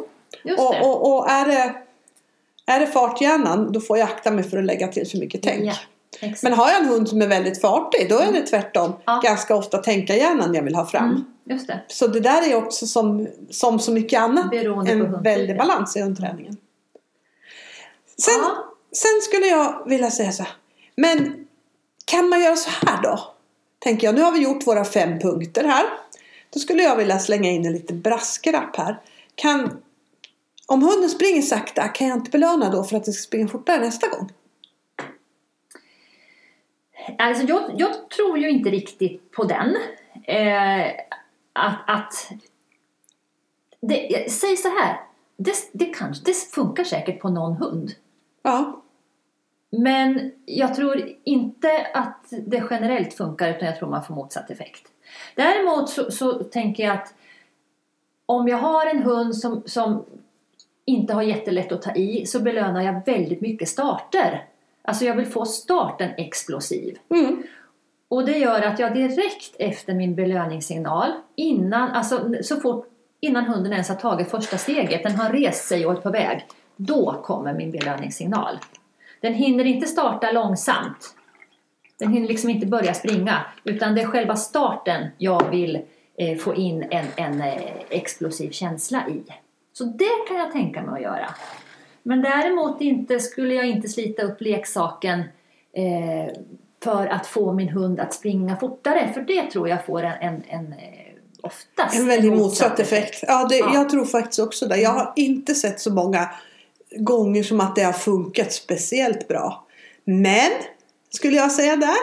[0.45, 0.81] just Och, det.
[0.81, 1.75] och, och är, det,
[2.67, 5.65] är det farthjärnan då får jag akta mig för att lägga till för mycket tänk.
[5.65, 5.75] Ja,
[6.21, 6.43] exakt.
[6.43, 9.79] Men har jag en hund som är väldigt fartig då är det tvärtom ganska ofta
[9.79, 11.05] tänkarhjärnan jag vill ha fram.
[11.05, 11.81] Mm, just det.
[11.89, 16.01] Så det där är också som, som så mycket annat Beroende en väldig balans i
[16.01, 16.57] hundträningen.
[18.19, 18.41] Sen,
[18.93, 20.53] sen skulle jag vilja säga så här.
[20.97, 21.47] Men
[22.05, 23.35] kan man göra så här då?
[23.79, 24.15] Tänker jag.
[24.15, 25.85] Nu har vi gjort våra fem punkter här.
[26.51, 29.01] Då skulle jag vilja slänga in en liten brasklapp här.
[29.35, 29.83] Kan,
[30.67, 33.81] om hunden springer sakta, kan jag inte belöna då för att den ska springa fortare
[33.81, 34.33] nästa gång?
[37.19, 39.77] Alltså jag, jag tror ju inte riktigt på den.
[40.25, 40.87] Eh,
[41.55, 42.33] att, att
[43.81, 45.01] det, säg så här.
[45.37, 47.91] Det, det, kan, det funkar säkert på någon hund.
[48.43, 48.83] Ja,
[49.71, 54.89] Men jag tror inte att det generellt funkar utan jag tror man får motsatt effekt.
[55.35, 57.15] Däremot så, så tänker jag att
[58.27, 60.05] om jag har en hund som, som
[60.85, 64.47] inte har jättelätt att ta i så belönar jag väldigt mycket starter.
[64.83, 66.99] Alltså jag vill få starten explosiv.
[67.09, 67.43] mm.
[68.15, 72.87] Och det gör att jag direkt efter min belöningssignal, innan, alltså så fort,
[73.21, 76.47] innan hunden ens har tagit första steget, den har rest sig och är på väg,
[76.77, 78.59] då kommer min belöningssignal.
[79.21, 81.15] Den hinner inte starta långsamt.
[81.99, 85.83] Den hinner liksom inte börja springa, utan det är själva starten jag vill
[86.19, 89.23] eh, få in en, en eh, explosiv känsla i.
[89.73, 91.35] Så det kan jag tänka mig att göra.
[92.03, 95.23] Men däremot inte, skulle jag inte slita upp leksaken
[95.73, 96.33] eh,
[96.85, 99.11] för att få min hund att springa fortare.
[99.15, 100.79] För det tror jag får en, en, en eh,
[101.43, 103.25] oftast En väldigt motsatt effekt.
[103.29, 103.75] Ja, det, Ja.
[103.75, 104.77] Jag tror faktiskt också det.
[104.77, 106.29] Jag har inte sett så många
[106.97, 109.67] gånger som att det har funkat speciellt bra.
[110.05, 110.51] Men,
[111.11, 111.97] skulle jag säga där.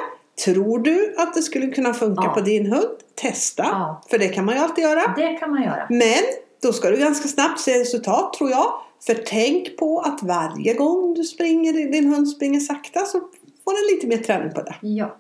[0.46, 2.34] Tror du att det skulle kunna funka Ja.
[2.34, 2.98] på din hund?
[3.16, 3.64] Testa.
[3.64, 4.04] Ja.
[4.10, 5.14] För det kan man ju alltid göra.
[5.18, 5.88] Det kan man göra.
[5.90, 6.24] Men,
[6.62, 8.74] då ska du ganska snabbt se resultat tror jag.
[9.06, 13.22] För tänk på att varje gång du springer, din hund springer sakta så
[13.64, 14.76] får den lite mer träning på det.
[14.82, 15.18] Ja,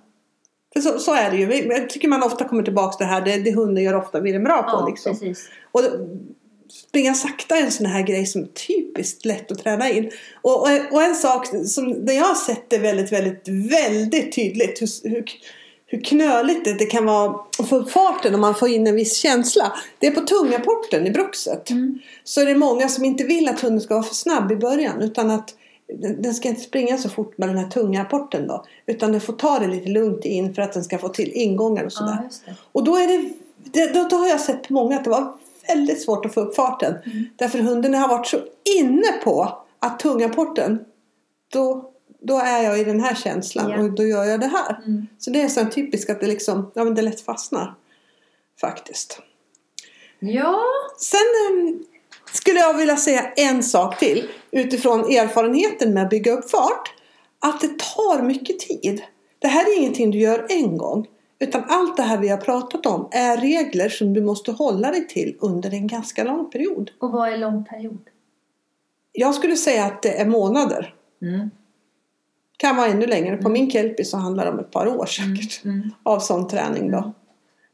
[0.73, 1.67] För så, så är det ju.
[1.67, 3.21] Jag tycker man ofta kommer tillbaka till det här.
[3.21, 4.69] Det, det hunden gör ofta blir den bra på.
[4.69, 5.11] ja liksom.
[5.11, 5.49] precis.
[5.71, 5.81] Och
[6.71, 10.11] springa sakta är en sån här grej som är typiskt lätt att träna in.
[10.41, 14.81] Och, och, och en sak som där jag har sett det väldigt, väldigt, väldigt tydligt
[14.81, 15.25] hur, hur,
[15.85, 18.95] hur knöligt det, det kan vara att få upp farten om man får in en
[18.95, 19.73] viss känsla.
[19.99, 21.69] Det är på tungaporten i bruxet.
[21.69, 21.99] Mm.
[22.23, 25.01] Så är det många som inte vill att hunden ska vara för snabb i början
[25.01, 25.55] utan att
[25.99, 28.65] den ska inte springa så fort med den här tunga porten då.
[28.85, 31.83] Utan den får ta det lite lugnt in för att den ska få till ingångar
[31.83, 32.29] och sådär.
[32.45, 32.53] Ja.
[32.71, 35.33] Och då, är det, det, då, då har jag sett på många att det var
[35.67, 36.95] väldigt svårt att få upp farten.
[37.05, 37.25] Mm.
[37.35, 38.39] Därför hunden har varit så
[38.79, 40.79] inne på att tungaporten,
[41.47, 43.79] då, då är jag i den här känslan Ja.
[43.79, 44.81] och då gör jag det här.
[44.85, 45.07] Mm.
[45.17, 47.75] Så det är så typiskt att det liksom, ja men det lätt fastnar.
[48.61, 49.21] Faktiskt.
[50.19, 50.61] Ja,
[50.97, 51.75] Sen eh,
[52.31, 56.93] skulle jag vilja säga en sak till utifrån erfarenheten med att bygga upp fart.
[57.39, 59.01] Att det tar mycket tid.
[59.39, 61.07] Det här är ingenting du gör en gång.
[61.39, 65.07] Utan allt det här vi har pratat om är regler som du måste hålla dig
[65.07, 66.91] till under en ganska lång period.
[66.99, 68.09] och vad är lång period?
[69.11, 70.95] Jag skulle säga att det är månader.
[71.21, 71.49] Mm.
[72.57, 73.37] Kan vara ännu längre.
[73.37, 75.65] På min kelpie så handlar det om ett par år säkert.
[75.65, 75.91] Mm.
[76.03, 77.13] Av sån träning då.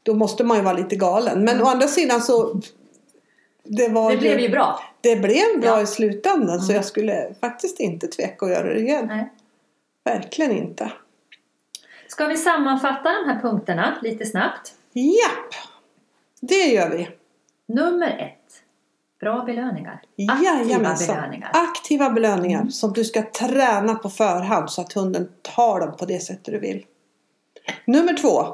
[0.02, 1.44] Då måste man ju vara lite galen.
[1.44, 2.60] Men å andra sidan så
[3.68, 4.80] det, var Det blev ju bra.
[5.00, 5.82] Det blev bra Ja.
[5.82, 6.76] i slutändan så Mm.
[6.76, 9.06] jag skulle faktiskt inte tveka att göra det igen.
[9.06, 9.32] Nej.
[10.04, 10.92] Verkligen inte.
[12.08, 14.74] Ska vi sammanfatta de här punkterna lite snabbt?
[14.92, 15.54] Japp!
[16.40, 17.08] Det gör vi.
[17.74, 18.62] Nummer ett.
[19.20, 20.00] Bra belöningar.
[20.18, 21.16] Aktiva Jajamensan.
[21.16, 21.50] belöningar.
[21.54, 22.70] Aktiva belöningar Mm.
[22.70, 26.58] som du ska träna på förhand så att hunden tar dem på det sättet du
[26.58, 26.84] vill.
[27.84, 28.44] Nummer två.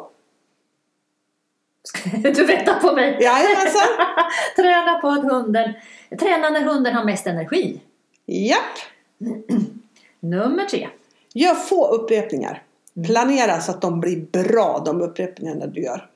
[2.23, 3.19] Du väntar på mig.
[3.21, 3.89] Jajamensan!
[4.57, 5.73] Träna på att hunden...
[6.21, 7.81] Träna när hunden har mest energi.
[8.27, 8.79] Japp!
[10.21, 10.89] Nummer tre.
[11.35, 12.63] Gör få upprepningar.
[12.97, 13.07] Mm.
[13.07, 16.11] Planera så att de blir bra de upprepningarna du gör.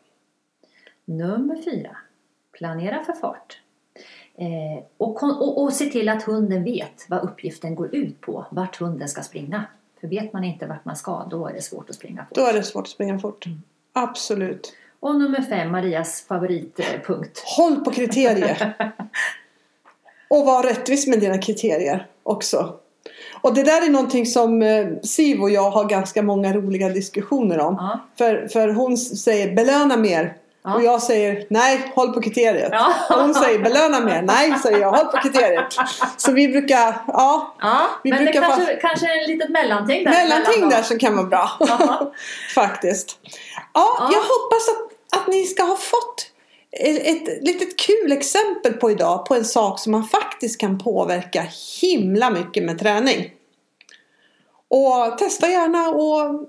[1.05, 1.97] Nummer fyra.
[2.53, 3.61] Planera för fart.
[4.35, 8.47] Eh, och, och, och se till att hunden vet vad uppgiften går ut på.
[8.51, 9.65] Vart hunden ska springa.
[10.01, 12.35] För vet man inte vart man ska, då är det svårt att springa fort.
[12.35, 13.45] Då är det svårt att springa fort.
[13.93, 14.73] Absolut.
[15.01, 17.43] Och nummer fem, Marias favoritpunkt.
[17.45, 18.75] Håll på kriterier.
[20.29, 22.75] och var rättvis med dina kriterier också.
[23.41, 27.59] Och det där är någonting som eh, Siv och jag har ganska många roliga diskussioner
[27.61, 27.75] om.
[27.79, 28.01] Ja.
[28.19, 30.35] För, för hon säger belöna mer.
[30.65, 30.75] Ja.
[30.75, 32.69] Och jag säger nej, håll på kriteriet.
[32.73, 32.95] Ja.
[33.11, 34.23] Och hon säger belöna mer.
[34.23, 35.65] Nej, säger jag, håll på kriteriet.
[36.17, 40.05] Så vi brukar, ja, Ja, Vi men det brukar kanske, kanske är en litet mellanting
[40.05, 40.11] där.
[40.11, 41.51] mellanting där som kan vara bra.
[42.55, 43.19] Faktiskt.
[43.75, 44.09] Ja.
[44.13, 46.33] jag hoppas att, att ni ska ha fått
[46.71, 51.47] ett, litet kul exempel på idag på en sak som man faktiskt kan påverka
[51.81, 53.33] himla mycket med träning.
[54.69, 56.49] Och testa gärna och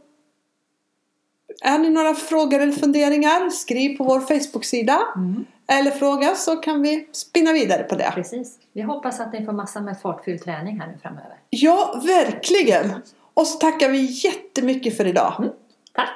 [1.62, 6.82] är ni några frågor eller funderingar skriv på vår Facebook-sida Mm, eller fråga så kan
[6.82, 8.12] vi spinna vidare på det.
[8.16, 8.60] precis.
[8.74, 11.38] Vi hoppas att ni får massa med fartfylld träning här nu framöver.
[11.50, 12.92] Ja, verkligen!
[13.34, 15.34] Och så tackar vi jättemycket för idag.
[15.40, 15.52] Mm.
[15.94, 16.10] Tack!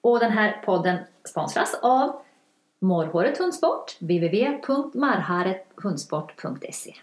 [0.00, 2.20] Och den här podden sponsras av
[2.80, 6.94] Morrhåret Hundsport, www.marharethundsport.se